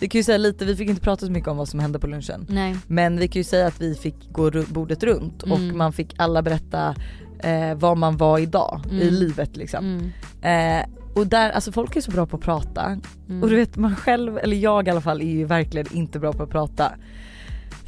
Vi 0.00 0.08
kan 0.08 0.18
ju 0.18 0.22
säga 0.22 0.38
lite, 0.38 0.64
vi 0.64 0.76
fick 0.76 0.88
inte 0.88 1.02
prata 1.02 1.26
så 1.26 1.32
mycket 1.32 1.48
om 1.48 1.56
vad 1.56 1.68
som 1.68 1.80
hände 1.80 1.98
på 1.98 2.06
lunchen. 2.06 2.46
Nej. 2.48 2.76
Men 2.86 3.18
vi 3.18 3.28
kan 3.28 3.40
ju 3.40 3.44
säga 3.44 3.66
att 3.66 3.80
vi 3.80 3.94
fick 3.94 4.32
gå 4.32 4.50
bordet 4.68 5.02
runt 5.02 5.42
och 5.42 5.48
Mm. 5.58 5.78
man 5.78 5.92
fick 5.92 6.14
alla 6.16 6.42
berätta 6.42 6.94
eh, 7.42 7.74
var 7.74 7.94
man 7.94 8.16
var 8.16 8.38
idag 8.38 8.80
i 8.90 9.02
Mm. 9.02 9.14
livet 9.14 9.56
liksom. 9.56 9.84
Mm. 10.42 10.80
Eh, 10.80 10.86
och 11.14 11.26
där, 11.26 11.50
alltså 11.50 11.72
folk 11.72 11.96
är 11.96 12.00
så 12.00 12.10
bra 12.10 12.26
på 12.26 12.36
att 12.36 12.42
prata. 12.42 12.98
Mm. 13.28 13.42
Och 13.42 13.48
du 13.48 13.56
vet 13.56 13.76
man 13.76 13.96
själv, 13.96 14.38
eller 14.38 14.56
jag 14.56 14.86
i 14.88 14.90
alla 14.90 15.00
fall 15.00 15.20
är 15.20 15.26
ju 15.30 15.44
verkligen 15.44 15.86
inte 15.96 16.18
bra 16.18 16.32
på 16.32 16.42
att 16.42 16.50
prata. 16.50 16.92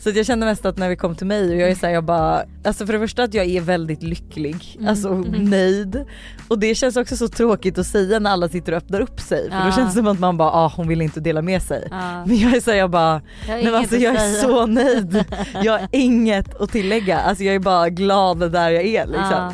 Så 0.05 0.11
jag 0.11 0.27
kände 0.27 0.47
mest 0.47 0.65
att 0.67 0.79
när 0.79 0.89
vi 0.89 0.97
kom 0.97 1.15
till 1.15 1.27
mig 1.27 1.49
och 1.55 1.61
jag 1.61 1.71
är 1.71 1.75
såhär 1.75 1.93
jag 1.93 2.05
bara, 2.05 2.45
alltså 2.65 2.87
för 2.87 2.93
det 2.93 2.99
första 2.99 3.23
att 3.23 3.35
jag 3.35 3.47
är 3.47 3.61
väldigt 3.61 4.03
lycklig, 4.03 4.75
Mm. 4.79 4.89
alltså 4.89 5.09
Mm. 5.09 5.45
nöjd. 5.51 6.05
Och 6.49 6.59
det 6.59 6.75
känns 6.75 6.97
också 6.97 7.17
så 7.17 7.29
tråkigt 7.29 7.79
att 7.79 7.87
säga 7.87 8.19
när 8.19 8.31
alla 8.31 8.49
sitter 8.49 8.73
och 8.73 8.79
öppnar 8.79 9.01
upp 9.01 9.21
sig 9.21 9.51
för 9.51 9.57
Ja. 9.59 9.65
då 9.65 9.73
känns 9.73 9.95
det 9.95 9.99
som 9.99 10.07
att 10.07 10.19
man 10.21 10.37
bara 10.37 10.51
ah, 10.51 10.73
hon 10.77 10.89
vill 10.89 11.03
inte 11.03 11.21
dela 11.21 11.43
med 11.43 11.63
sig. 11.63 11.89
Ja. 11.91 12.25
Men 12.27 12.37
jag 12.39 12.57
är 12.57 12.61
såhär 12.61 12.79
jag 12.79 12.91
bara, 12.91 13.23
Jag 13.49 13.55
men 13.55 13.61
inget 13.61 13.75
alltså 13.75 13.97
jag 13.97 14.15
är 14.15 14.19
säga. 14.19 14.43
så 14.43 14.67
nöjd. 14.67 15.25
Jag 15.63 15.73
har 15.73 15.89
inget 15.93 16.61
att 16.61 16.71
tillägga, 16.73 17.19
alltså 17.21 17.45
jag 17.45 17.55
är 17.55 17.59
bara 17.59 17.89
glad 17.91 18.53
där 18.53 18.71
jag 18.71 18.85
är 18.85 19.07
liksom. 19.07 19.31
Ja. 19.31 19.53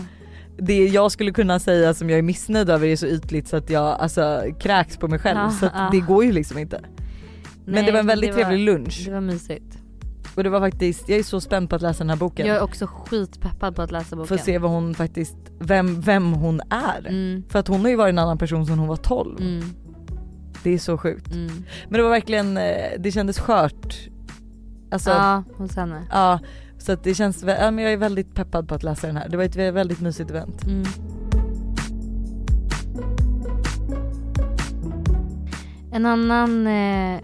Det 0.59 0.87
jag 0.87 1.13
skulle 1.13 1.31
kunna 1.33 1.59
säga 1.59 1.95
som 1.95 2.11
jag 2.11 2.19
är 2.19 2.23
missnöjd 2.23 2.71
över 2.71 2.87
är 2.87 2.97
så 2.97 3.07
ytligt 3.07 3.49
så 3.49 3.57
att 3.57 3.71
jag 3.71 3.85
alltså 4.01 4.43
kräks 4.61 4.97
på 4.97 5.09
mig 5.09 5.19
själv 5.19 5.39
Ja, 5.39 5.51
så 5.51 5.67
ja. 5.75 5.89
det 5.93 6.01
går 6.01 6.25
ju 6.25 6.33
liksom 6.33 6.59
inte. 6.59 6.81
Men 7.65 7.75
Nej, 7.75 7.85
det 7.85 7.93
var 7.93 7.99
en 8.01 8.07
väldigt 8.07 8.35
trevlig 8.35 8.69
var- 8.69 8.75
lunch 8.75 9.03
Det 9.07 9.13
var 9.13 9.21
mysigt. 9.21 9.77
Och 10.41 10.45
det 10.45 10.51
var 10.51 10.61
faktiskt, 10.61 11.09
jag 11.09 11.19
är 11.19 11.23
så 11.23 11.41
spänd 11.41 11.71
på 11.71 11.77
att 11.77 11.83
läsa 11.83 11.99
den 11.99 12.11
här 12.11 12.17
boken. 12.17 12.47
Jag 12.47 12.57
är 12.57 12.63
också 12.63 12.87
skitpeppad 12.87 13.77
på 13.77 13.83
att 13.83 13.91
läsa 13.93 14.17
boken. 14.17 14.29
För 14.29 14.35
att 14.35 14.45
se 14.45 14.59
vad 14.59 14.71
hon 14.71 14.95
faktiskt, 14.95 15.37
vem, 15.59 16.01
vem 16.01 16.33
hon 16.33 16.61
är. 16.71 17.07
Mm. 17.09 17.43
För 17.49 17.59
att 17.59 17.69
hon 17.69 17.81
har 17.81 17.89
ju 17.89 17.97
varit 17.97 18.13
en 18.13 18.19
annan 18.19 18.39
person 18.39 18.67
sedan 18.67 18.79
hon 18.79 18.89
var 18.89 18.97
12. 18.97 19.41
Mm. 19.41 19.65
Det 20.63 20.71
är 20.71 20.79
så 20.79 20.99
sjukt. 20.99 21.33
Mm. 21.33 21.51
Men 21.89 21.97
det 21.99 22.03
var 22.03 22.11
verkligen, 22.11 22.57
eh, 22.57 22.75
det 22.99 23.13
kändes 23.13 23.39
skört. 23.39 23.97
Alltså, 24.91 25.11
ja. 25.11 25.45
Ja 25.49 25.55
hos 25.57 25.77
henne. 25.77 26.41
så 26.79 26.93
att 26.93 27.05
det 27.05 27.15
känns, 27.15 27.43
ja, 27.43 27.71
men 27.71 27.79
jag 27.85 27.93
är 27.93 27.97
väldigt 27.97 28.35
peppad 28.35 28.69
på 28.69 28.75
att 28.75 28.83
läsa 28.83 29.07
den 29.07 29.17
här. 29.17 29.29
Det 29.29 29.37
var 29.37 29.45
ett 29.45 29.57
vä- 29.57 29.73
väldigt 29.73 30.01
mysigt 30.01 30.31
event. 30.31 30.65
Mm. 30.67 30.85
En 35.93 36.07
annan 36.07 36.67
eh, 36.67 37.21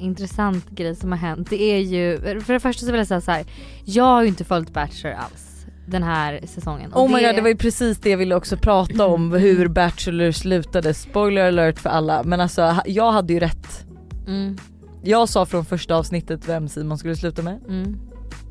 intressant 0.00 0.70
grej 0.70 0.96
som 0.96 1.12
har 1.12 1.18
hänt 1.18 1.50
det 1.50 1.62
är 1.62 1.78
ju, 1.78 2.20
för 2.40 2.52
det 2.52 2.60
första 2.60 2.80
så 2.86 2.92
vill 2.92 2.98
jag 2.98 3.06
säga 3.06 3.20
så 3.20 3.30
här. 3.30 3.44
Jag 3.84 4.04
har 4.04 4.22
ju 4.22 4.28
inte 4.28 4.44
följt 4.44 4.72
Bachelor 4.72 5.14
alls 5.14 5.66
den 5.86 6.02
här 6.02 6.40
säsongen. 6.46 6.92
Och 6.92 7.02
Oh 7.02 7.08
my 7.16 7.26
god 7.26 7.34
det 7.34 7.40
var 7.40 7.48
ju 7.48 7.56
precis 7.56 7.98
det 7.98 8.10
jag 8.10 8.18
ville 8.18 8.34
också 8.34 8.56
prata 8.56 9.06
om, 9.06 9.32
hur 9.32 9.68
Bachelor 9.68 10.30
slutade. 10.32 10.94
Spoiler 10.94 11.48
alert 11.48 11.78
för 11.78 11.90
alla 11.90 12.22
men 12.22 12.40
alltså 12.40 12.76
jag 12.86 13.12
hade 13.12 13.32
ju 13.32 13.40
rätt. 13.40 13.84
Mm, 14.26 14.56
Jag 15.02 15.28
sa 15.28 15.46
från 15.46 15.64
första 15.64 15.94
avsnittet 15.96 16.48
vem 16.48 16.68
Simon 16.68 16.98
skulle 16.98 17.16
sluta 17.16 17.42
med. 17.42 17.60
mm, 17.68 17.98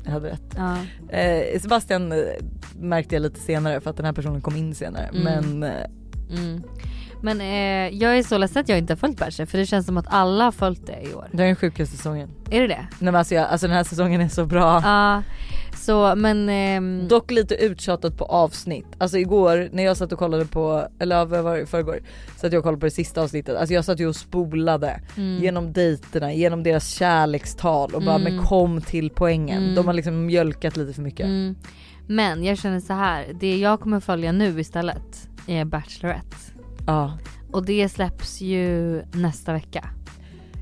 Jag 0.04 0.12
hade 0.12 0.28
rätt. 0.30 0.56
ja. 0.56 0.76
Eh, 1.16 1.60
Sebastian 1.60 2.12
eh, 2.12 2.18
märkte 2.80 3.14
jag 3.14 3.22
lite 3.22 3.40
senare 3.40 3.80
för 3.80 3.90
att 3.90 3.96
den 3.96 4.06
här 4.06 4.12
personen 4.12 4.40
kom 4.40 4.56
in 4.56 4.74
senare 4.74 5.04
Mm. 5.14 5.22
men 5.22 5.62
eh, 5.62 5.84
Mm. 6.38 6.62
Men 7.22 7.40
eh, 7.40 7.98
jag 8.02 8.18
är 8.18 8.22
så 8.22 8.38
ledsen 8.38 8.60
att 8.60 8.68
jag 8.68 8.78
inte 8.78 8.92
har 8.92 8.96
följt 8.98 9.18
Bachelor 9.18 9.46
för 9.46 9.58
det 9.58 9.66
känns 9.66 9.86
som 9.86 9.96
att 9.96 10.06
alla 10.08 10.44
har 10.44 10.52
följt 10.52 10.86
det 10.86 11.02
i 11.10 11.14
år. 11.14 11.28
det 11.32 11.42
är 11.42 11.46
den 11.46 11.56
sjukaste 11.56 11.96
säsongen. 11.96 12.30
Är 12.50 12.60
det 12.60 12.66
det? 12.66 12.86
Nej, 12.90 12.96
men 13.00 13.14
alltså, 13.16 13.34
jag, 13.34 13.48
alltså 13.48 13.66
den 13.66 13.76
här 13.76 13.84
säsongen 13.84 14.20
är 14.20 14.28
så 14.28 14.44
bra. 14.46 14.80
Ja. 14.84 15.22
så 15.76 16.14
men... 16.16 16.48
ehm, 16.48 17.08
Dock 17.08 17.30
lite 17.30 17.54
uttjatat 17.54 18.18
på 18.18 18.24
avsnitt. 18.24 18.86
Alltså 18.98 19.18
igår 19.18 19.68
när 19.72 19.82
jag 19.82 19.96
satt 19.96 20.12
och 20.12 20.18
kollade 20.18 20.44
på, 20.46 20.88
eller 20.98 21.24
vad 21.24 21.44
var 21.44 21.56
det, 21.56 21.66
förrgår, 21.66 22.00
satt 22.36 22.52
jag 22.52 22.58
och 22.58 22.64
kollade 22.64 22.80
på 22.80 22.86
det 22.86 22.90
sista 22.90 23.22
avsnittet. 23.22 23.56
Alltså 23.56 23.74
jag 23.74 23.84
satt 23.84 24.00
ju 24.00 24.06
och 24.06 24.16
spolade 24.16 25.00
mm, 25.16 25.42
genom 25.42 25.72
dejterna, 25.72 26.32
genom 26.32 26.62
deras 26.62 26.88
kärlekstal 26.88 27.94
och 27.94 28.02
bara 28.02 28.16
Mm. 28.16 28.34
men 28.36 28.46
kom 28.46 28.80
till 28.80 29.10
poängen. 29.10 29.62
Mm. 29.62 29.74
De 29.74 29.86
har 29.86 29.94
liksom 29.94 30.26
mjölkat 30.26 30.76
lite 30.76 30.92
för 30.92 31.02
mycket. 31.02 31.26
mm. 31.26 31.56
Men 32.06 32.44
jag 32.44 32.58
känner 32.58 32.80
så 32.80 32.92
här, 32.92 33.26
det 33.40 33.56
jag 33.58 33.80
kommer 33.80 34.00
följa 34.00 34.32
nu 34.32 34.60
istället 34.60 35.28
är 35.46 35.64
Bachelorette. 35.64 36.36
Ja. 36.86 37.18
Och 37.52 37.64
det 37.64 37.88
släpps 37.88 38.40
ju 38.40 39.02
nästa 39.12 39.52
vecka. 39.52 39.88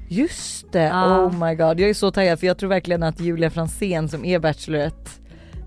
Just 0.09 0.73
det, 0.73 0.83
Ja. 0.83 1.25
oh 1.27 1.47
my 1.49 1.55
god. 1.55 1.81
Jag 1.81 1.91
är 1.91 1.95
så 1.95 2.11
taggad 2.11 2.41
för 2.41 2.47
jag 2.47 2.59
tror 2.59 2.69
verkligen 2.71 3.03
att 3.03 3.21
Julia 3.21 3.51
Fransén 3.51 4.09
som 4.09 4.25
är 4.25 4.39
Bachelorette 4.39 5.11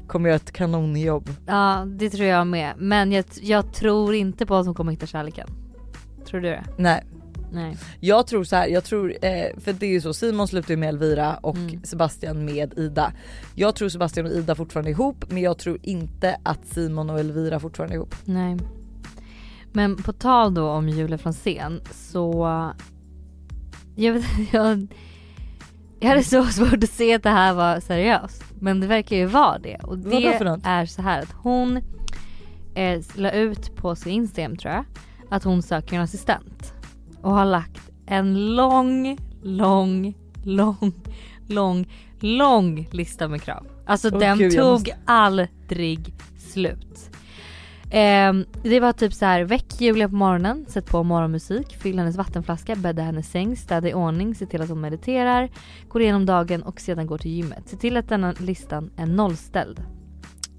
kommer 0.07 0.29
göra 0.29 0.35
ett 0.35 0.51
kanonjobb. 0.51 1.29
Ja 1.47 1.83
det 1.87 2.09
tror 2.09 2.27
jag 2.27 2.47
med. 2.47 2.73
Men 2.77 3.11
jag, 3.11 3.25
jag 3.41 3.73
tror 3.73 4.15
inte 4.15 4.45
på 4.45 4.55
att 4.55 4.65
hon 4.65 4.75
kommer 4.75 4.91
hitta 4.91 5.05
kärleken. 5.05 5.47
Tror 6.25 6.41
du 6.41 6.49
det? 6.49 6.63
Nej. 6.77 7.03
Nej. 7.53 7.77
Jag 7.99 8.27
tror 8.27 8.43
så 8.43 8.55
här, 8.55 8.67
jag 8.67 8.83
tror, 8.83 9.09
eh, 9.21 9.59
för 9.59 9.73
det 9.73 9.85
är 9.85 9.89
ju 9.89 10.01
så, 10.01 10.13
Simon 10.13 10.47
slutar 10.47 10.69
ju 10.71 10.77
med 10.77 10.89
Elvira 10.89 11.35
och 11.35 11.55
Mm. 11.57 11.83
Sebastian 11.83 12.45
med 12.45 12.73
Ida. 12.77 13.13
Jag 13.55 13.75
tror 13.75 13.89
Sebastian 13.89 14.25
och 14.25 14.31
Ida 14.31 14.55
fortfarande 14.55 14.89
är 14.89 14.91
ihop 14.91 15.25
men 15.29 15.41
jag 15.43 15.57
tror 15.57 15.77
inte 15.81 16.37
att 16.43 16.65
Simon 16.67 17.09
och 17.09 17.19
Elvira 17.19 17.59
fortfarande 17.59 17.93
är 17.93 17.97
ihop. 17.97 18.15
Nej. 18.25 18.57
Men 19.73 19.95
på 19.95 20.13
tal 20.13 20.53
då 20.53 20.69
om 20.69 20.89
Julia 20.89 21.17
Franzén 21.17 21.81
så... 21.91 22.47
Jag, 23.95 24.13
vet, 24.13 24.25
jag, 24.53 24.87
jag 25.99 26.09
hade 26.09 26.23
så 26.23 26.45
svårt 26.45 26.83
att 26.83 26.89
se 26.89 27.13
att 27.15 27.23
det 27.23 27.29
här 27.29 27.53
var 27.53 27.79
seriöst. 27.79 28.43
Men 28.59 28.79
det 28.79 28.87
verkar 28.87 29.15
ju 29.15 29.25
vara 29.25 29.59
det. 29.59 29.77
Och 29.83 29.97
det 29.97 30.25
är 30.63 30.85
så 30.85 31.01
här 31.01 31.21
att 31.21 31.31
hon 31.31 31.77
eh, 32.75 33.01
la 33.15 33.31
ut 33.31 33.75
på 33.75 33.95
sin 33.95 34.11
Instagram 34.13 34.57
tror 34.57 34.73
jag 34.73 34.85
att 35.29 35.43
hon 35.43 35.61
söker 35.61 35.95
en 35.95 36.01
assistent. 36.01 36.73
Och 37.21 37.31
har 37.31 37.45
lagt 37.45 37.91
en 38.05 38.55
lång, 38.55 39.17
lång, 39.43 40.13
lång, 40.43 40.93
lång, 41.47 41.87
lång 42.19 42.87
lista 42.91 43.27
med 43.27 43.41
krav. 43.41 43.67
Alltså 43.85 44.09
Åh, 44.13 44.19
den 44.19 44.37
gud, 44.37 44.51
tog 44.55 44.71
måste- 44.71 44.95
aldrig 45.05 46.13
slut. 46.37 47.10
Eh, 47.91 48.33
det 48.63 48.79
var 48.79 48.93
typ 48.93 49.13
så 49.13 49.25
här: 49.25 49.43
väck 49.43 49.81
Julia 49.81 50.09
på 50.09 50.15
morgonen, 50.15 50.65
sätt 50.67 50.85
på 50.85 51.03
morgonmusik, 51.03 51.77
fyll 51.77 51.99
hennes 51.99 52.15
vattenflaska, 52.15 52.75
bädda 52.75 53.01
hennes 53.01 53.31
säng, 53.31 53.55
städa 53.55 53.89
i 53.89 53.93
ordning, 53.93 54.35
se 54.35 54.45
till 54.45 54.61
att 54.61 54.69
hon 54.69 54.81
mediterar, 54.81 55.49
går 55.89 56.01
igenom 56.01 56.25
dagen 56.25 56.63
och 56.63 56.81
sedan 56.81 57.07
går 57.07 57.17
till 57.17 57.31
gymmet. 57.31 57.69
Se 57.69 57.77
till 57.77 57.97
att 57.97 58.09
denna 58.09 58.31
listan 58.31 58.91
är 58.97 59.05
nollställd. 59.05 59.83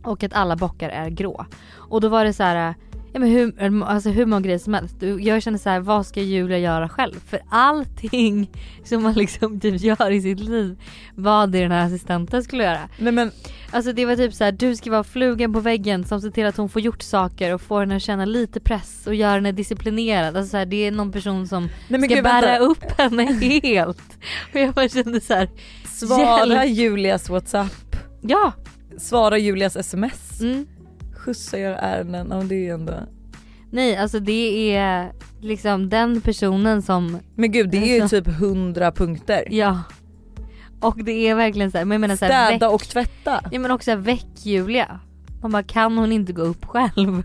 Och 0.04 0.22
att 0.22 0.32
alla 0.32 0.56
bockar 0.56 0.88
är 0.88 1.10
grå. 1.10 1.46
Och 1.74 2.00
då 2.00 2.08
var 2.08 2.24
det 2.24 2.32
så 2.32 2.42
här. 2.42 2.74
Ja 3.14 3.20
men 3.20 3.28
hur, 3.30 3.82
alltså 3.84 4.10
hur 4.10 4.26
många 4.26 4.40
grejer 4.42 4.58
som 4.58 4.74
helst. 4.74 4.96
Jag 5.20 5.42
känner 5.42 5.58
så 5.58 5.70
här, 5.70 5.80
vad 5.80 6.06
ska 6.06 6.20
Julia 6.20 6.58
göra 6.58 6.88
själv? 6.88 7.14
För 7.26 7.40
allting 7.50 8.50
som 8.84 9.02
man 9.02 9.12
liksom 9.12 9.60
typ 9.60 9.80
gör 9.80 10.10
i 10.10 10.20
sitt 10.20 10.40
liv, 10.40 10.80
vad 11.14 11.50
det 11.52 11.60
den 11.60 11.72
här 11.72 11.86
assistenten 11.86 12.42
skulle 12.44 12.64
göra. 12.64 12.88
Nej 12.98 13.12
men 13.12 13.30
Alltså 13.74 13.92
det 13.92 14.04
var 14.06 14.16
typ 14.16 14.34
så 14.34 14.44
här, 14.44 14.52
du 14.52 14.76
ska 14.76 14.90
vara 14.90 15.04
flugan 15.04 15.52
på 15.52 15.60
väggen 15.60 16.04
som 16.04 16.20
ser 16.20 16.30
till 16.30 16.46
att 16.46 16.56
hon 16.56 16.68
får 16.68 16.82
gjort 16.82 17.02
saker 17.02 17.54
och 17.54 17.60
får 17.60 17.80
henne 17.80 17.96
att 17.96 18.02
känna 18.02 18.24
lite 18.24 18.60
press 18.60 19.06
och 19.06 19.14
gör 19.14 19.34
henne 19.34 19.52
disciplinerad. 19.52 20.36
Alltså 20.36 20.50
så 20.50 20.56
här, 20.56 20.66
det 20.66 20.76
är 20.86 20.90
någon 20.90 21.12
person 21.12 21.48
som 21.48 21.68
Nej, 21.88 22.00
ska 22.02 22.14
gud, 22.14 22.24
bära 22.24 22.40
vänta. 22.46 22.58
upp 22.64 22.98
henne 22.98 23.22
helt. 23.62 24.18
Och 24.54 24.60
jag 24.60 24.74
bara 24.74 24.88
kände 24.88 25.20
så 25.20 25.34
här, 25.34 25.50
svara 25.88 26.64
hjälp. 26.64 26.78
Julias 26.78 27.28
whatsapp, 27.30 27.96
Ja! 28.22 28.52
svara 28.98 29.38
Julias 29.38 29.76
sms, 29.76 30.40
Mm. 30.40 30.66
Skjutsa 31.22 31.58
gör 31.58 31.72
ärenden, 31.72 32.26
ja 32.30 32.36
det 32.48 32.68
är 32.68 32.74
ändå 32.74 32.92
Nej 33.70 33.96
alltså 33.96 34.20
det 34.20 34.74
är 34.76 35.12
liksom 35.40 35.88
den 35.88 36.20
personen 36.20 36.82
som, 36.82 37.18
Men 37.34 37.52
gud 37.52 37.70
det 37.70 37.76
är 37.78 37.96
ju 37.96 38.02
Alltså. 38.02 38.16
typ 38.16 38.28
100 38.28 38.92
punkter. 38.92 39.44
ja. 39.50 39.82
Och 40.80 41.04
det 41.04 41.12
är 41.28 41.34
verkligen 41.34 41.70
så 41.70 41.78
här, 41.78 41.84
men 41.84 41.94
jag 41.94 42.00
menar 42.00 42.16
så 42.16 42.24
här, 42.24 42.46
Städa 42.46 42.66
väck, 42.66 42.74
och 42.74 42.88
tvätta. 42.88 43.40
ja 43.50 43.58
men 43.60 43.70
också 43.70 43.96
väck 43.96 44.26
Julia. 44.42 45.00
Man 45.42 45.50
bara 45.52 45.62
kan 45.62 45.98
hon 45.98 46.12
inte 46.12 46.32
gå 46.32 46.42
upp 46.42 46.64
själv? 46.64 47.22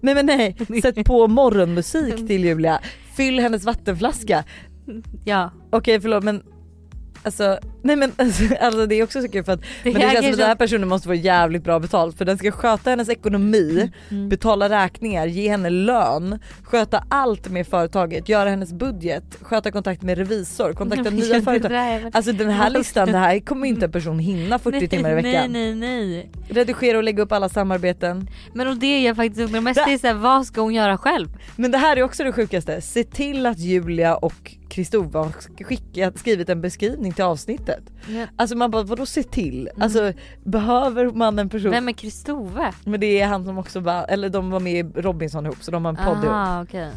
Nej 0.00 0.14
men 0.14 0.26
nej, 0.26 0.56
sätt 0.82 1.04
på 1.04 1.28
morgonmusik 1.28 2.16
till 2.16 2.44
Julia. 2.44 2.80
Fyll 3.16 3.40
hennes 3.40 3.64
vattenflaska. 3.64 4.44
Ja. 5.24 5.50
Okej 5.70 6.00
förlåt 6.00 6.24
men 6.24 6.42
Alltså, 7.22 7.58
nej 7.82 7.96
men 7.96 8.12
alltså, 8.16 8.42
alltså 8.60 8.86
det 8.86 8.94
är 8.94 9.02
också 9.04 9.22
så 9.22 9.28
kul 9.28 9.44
för 9.44 9.52
att 9.52 9.60
Det 9.60 9.92
men 9.92 9.94
det 9.94 10.00
känns 10.00 10.24
som 10.24 10.30
att 10.32 10.38
den 10.38 10.46
här 10.48 10.54
personen 10.54 10.88
måste 10.88 11.08
få 11.08 11.14
jävligt 11.14 11.64
bra 11.64 11.78
betalt 11.78 12.18
för 12.18 12.24
den 12.24 12.38
ska 12.38 12.50
sköta 12.50 12.90
hennes 12.90 13.08
ekonomi, 13.08 13.90
Mm. 14.10 14.28
betala 14.28 14.68
räkningar, 14.68 15.26
ge 15.26 15.48
henne 15.50 15.70
lön, 15.70 16.38
sköta 16.62 17.04
allt 17.08 17.48
med 17.48 17.66
företaget, 17.66 18.28
göra 18.28 18.50
hennes 18.50 18.72
budget, 18.72 19.24
sköta 19.42 19.70
kontakt 19.70 20.02
med 20.02 20.18
revisor, 20.18 20.72
kontakta 20.72 21.10
nya 21.10 21.34
Det 21.34 21.42
företag. 21.42 21.70
där 21.70 22.10
Alltså 22.12 22.32
den 22.32 22.50
här 22.50 22.70
listan, 22.70 23.12
det 23.12 23.18
här 23.18 23.40
kommer 23.40 23.66
inte 23.66 23.84
en 23.86 23.92
person 23.92 24.18
hinna 24.18 24.58
40 24.58 24.88
timmar 24.88 25.10
i 25.10 25.14
veckan. 25.14 25.52
Nej 25.52 25.74
nej 25.74 25.74
nej. 25.74 26.30
Redigera 26.48 26.98
och 26.98 27.04
lägga 27.04 27.22
upp 27.22 27.32
alla 27.32 27.48
samarbeten. 27.48 28.28
Men 28.54 28.68
och 28.68 28.76
det 28.76 29.00
jag 29.02 29.16
faktiskt 29.16 29.40
undrar 29.40 29.60
mest 29.60 29.80
Det- 29.86 29.92
är 29.92 29.98
såhär, 29.98 30.14
vad 30.14 30.46
ska 30.46 30.60
hon 30.60 30.74
göra 30.74 30.98
själv? 30.98 31.28
Men 31.56 31.70
det 31.70 31.78
här 31.78 31.96
är 31.96 32.02
också 32.02 32.24
det 32.24 32.32
sjukaste, 32.32 32.80
se 32.80 33.04
till 33.04 33.46
att 33.46 33.58
Julia 33.58 34.16
och 34.16 34.54
Kristova 34.70 35.18
har 35.20 35.32
skickat, 35.64 36.18
skrivit 36.18 36.48
en 36.48 36.60
beskrivning 36.60 37.12
till 37.12 37.24
avsnittet. 37.24 37.82
Ja. 38.08 38.26
Alltså 38.36 38.56
man 38.56 38.70
bara 38.70 38.82
vadå 38.82 39.06
se 39.06 39.22
till? 39.22 39.68
Alltså 39.80 40.12
behöver 40.44 41.10
man 41.10 41.38
en 41.38 41.48
person? 41.48 41.70
Vem 41.70 41.88
är 41.88 41.92
Kristove? 41.92 42.72
Men 42.84 43.00
det 43.00 43.20
är 43.20 43.26
han 43.26 43.44
som 43.44 43.58
också 43.58 43.80
var, 43.80 44.06
eller 44.08 44.28
de 44.28 44.50
var 44.50 44.60
med 44.60 44.72
i 44.72 45.00
Robinson 45.00 45.46
ihop 45.46 45.56
så 45.60 45.70
de 45.70 45.84
har 45.84 45.92
en 45.92 45.96
podd 45.96 46.24
ihop. 46.24 46.26
Aha 46.34 46.62
okej. 46.62 46.90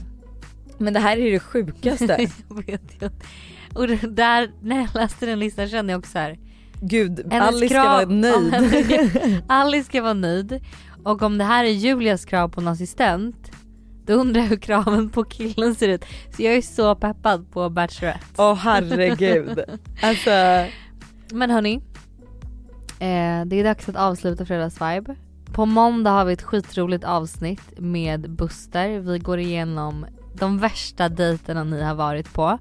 Men 0.77 0.93
det 0.93 0.99
här 0.99 1.17
är 1.17 1.31
det 1.31 1.39
sjukaste. 1.39 2.17
jag 2.49 2.65
vet 2.65 2.81
jag. 2.99 3.11
Och 3.73 3.87
där, 3.87 4.51
när 4.61 4.75
jag 4.75 4.89
läste 4.95 5.25
den 5.25 5.39
listan 5.39 5.69
kände 5.69 5.93
jag 5.93 5.99
också 5.99 6.11
så 6.11 6.19
här. 6.19 6.39
Gud, 6.81 7.33
hennes 7.33 7.47
Alice 7.47 7.69
ska 7.73 7.83
krav- 7.83 7.93
vara 7.93 8.03
om 8.05 8.21
nöjd. 8.21 9.43
Alice 9.47 9.85
ska 9.85 10.01
vara 10.01 10.13
nöjd. 10.13 10.61
Och 11.03 11.21
om 11.21 11.37
det 11.37 11.43
här 11.43 11.63
är 11.63 11.69
Julias 11.69 12.25
krav 12.25 12.49
på 12.49 12.61
en 12.61 12.67
assistent. 12.67 13.51
Då 14.05 14.13
undrar 14.13 14.41
jag 14.41 14.49
hur 14.49 14.57
kraven 14.57 15.09
på 15.09 15.23
killen 15.23 15.75
ser 15.75 15.89
ut. 15.89 16.05
Så 16.35 16.41
jag 16.43 16.55
är 16.55 16.61
så 16.61 16.95
peppad 16.95 17.51
på 17.51 17.69
Bachelorette. 17.69 18.25
Åh 18.37 18.55
herregud. 18.55 19.59
Alltså, 20.01 20.29
Men 21.31 21.49
hörni. 21.49 21.75
Eh, 22.99 23.45
det 23.45 23.59
är 23.59 23.63
dags 23.63 23.89
att 23.89 23.95
avsluta 23.95 24.45
fredagsvibe. 24.45 25.15
På 25.53 25.65
måndag 25.65 26.11
har 26.11 26.25
vi 26.25 26.33
ett 26.33 26.41
skitroligt 26.41 27.03
avsnitt 27.03 27.79
med 27.79 28.31
Buster. 28.31 28.99
Vi 28.99 29.19
går 29.19 29.39
igenom 29.39 30.05
de 30.33 30.59
värsta 30.59 31.09
dejterna 31.09 31.63
ni 31.63 31.81
har 31.81 31.95
varit 31.95 32.33
på. 32.33 32.57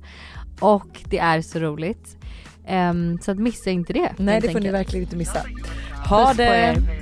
Och 0.60 1.02
det 1.04 1.18
är 1.18 1.42
så 1.42 1.58
roligt. 1.58 2.16
Ehm, 2.66 3.18
så 3.22 3.30
att 3.30 3.38
missa 3.38 3.70
inte 3.70 3.92
det. 3.92 4.12
nej 4.16 4.40
det 4.40 4.48
får 4.48 4.60
ni 4.60 4.66
enkelt. 4.66 4.74
verkligen 4.74 5.04
inte 5.04 5.16
missa. 5.16 5.42
Ha 6.08 6.26
Puss 6.26 6.36
det! 6.36 7.01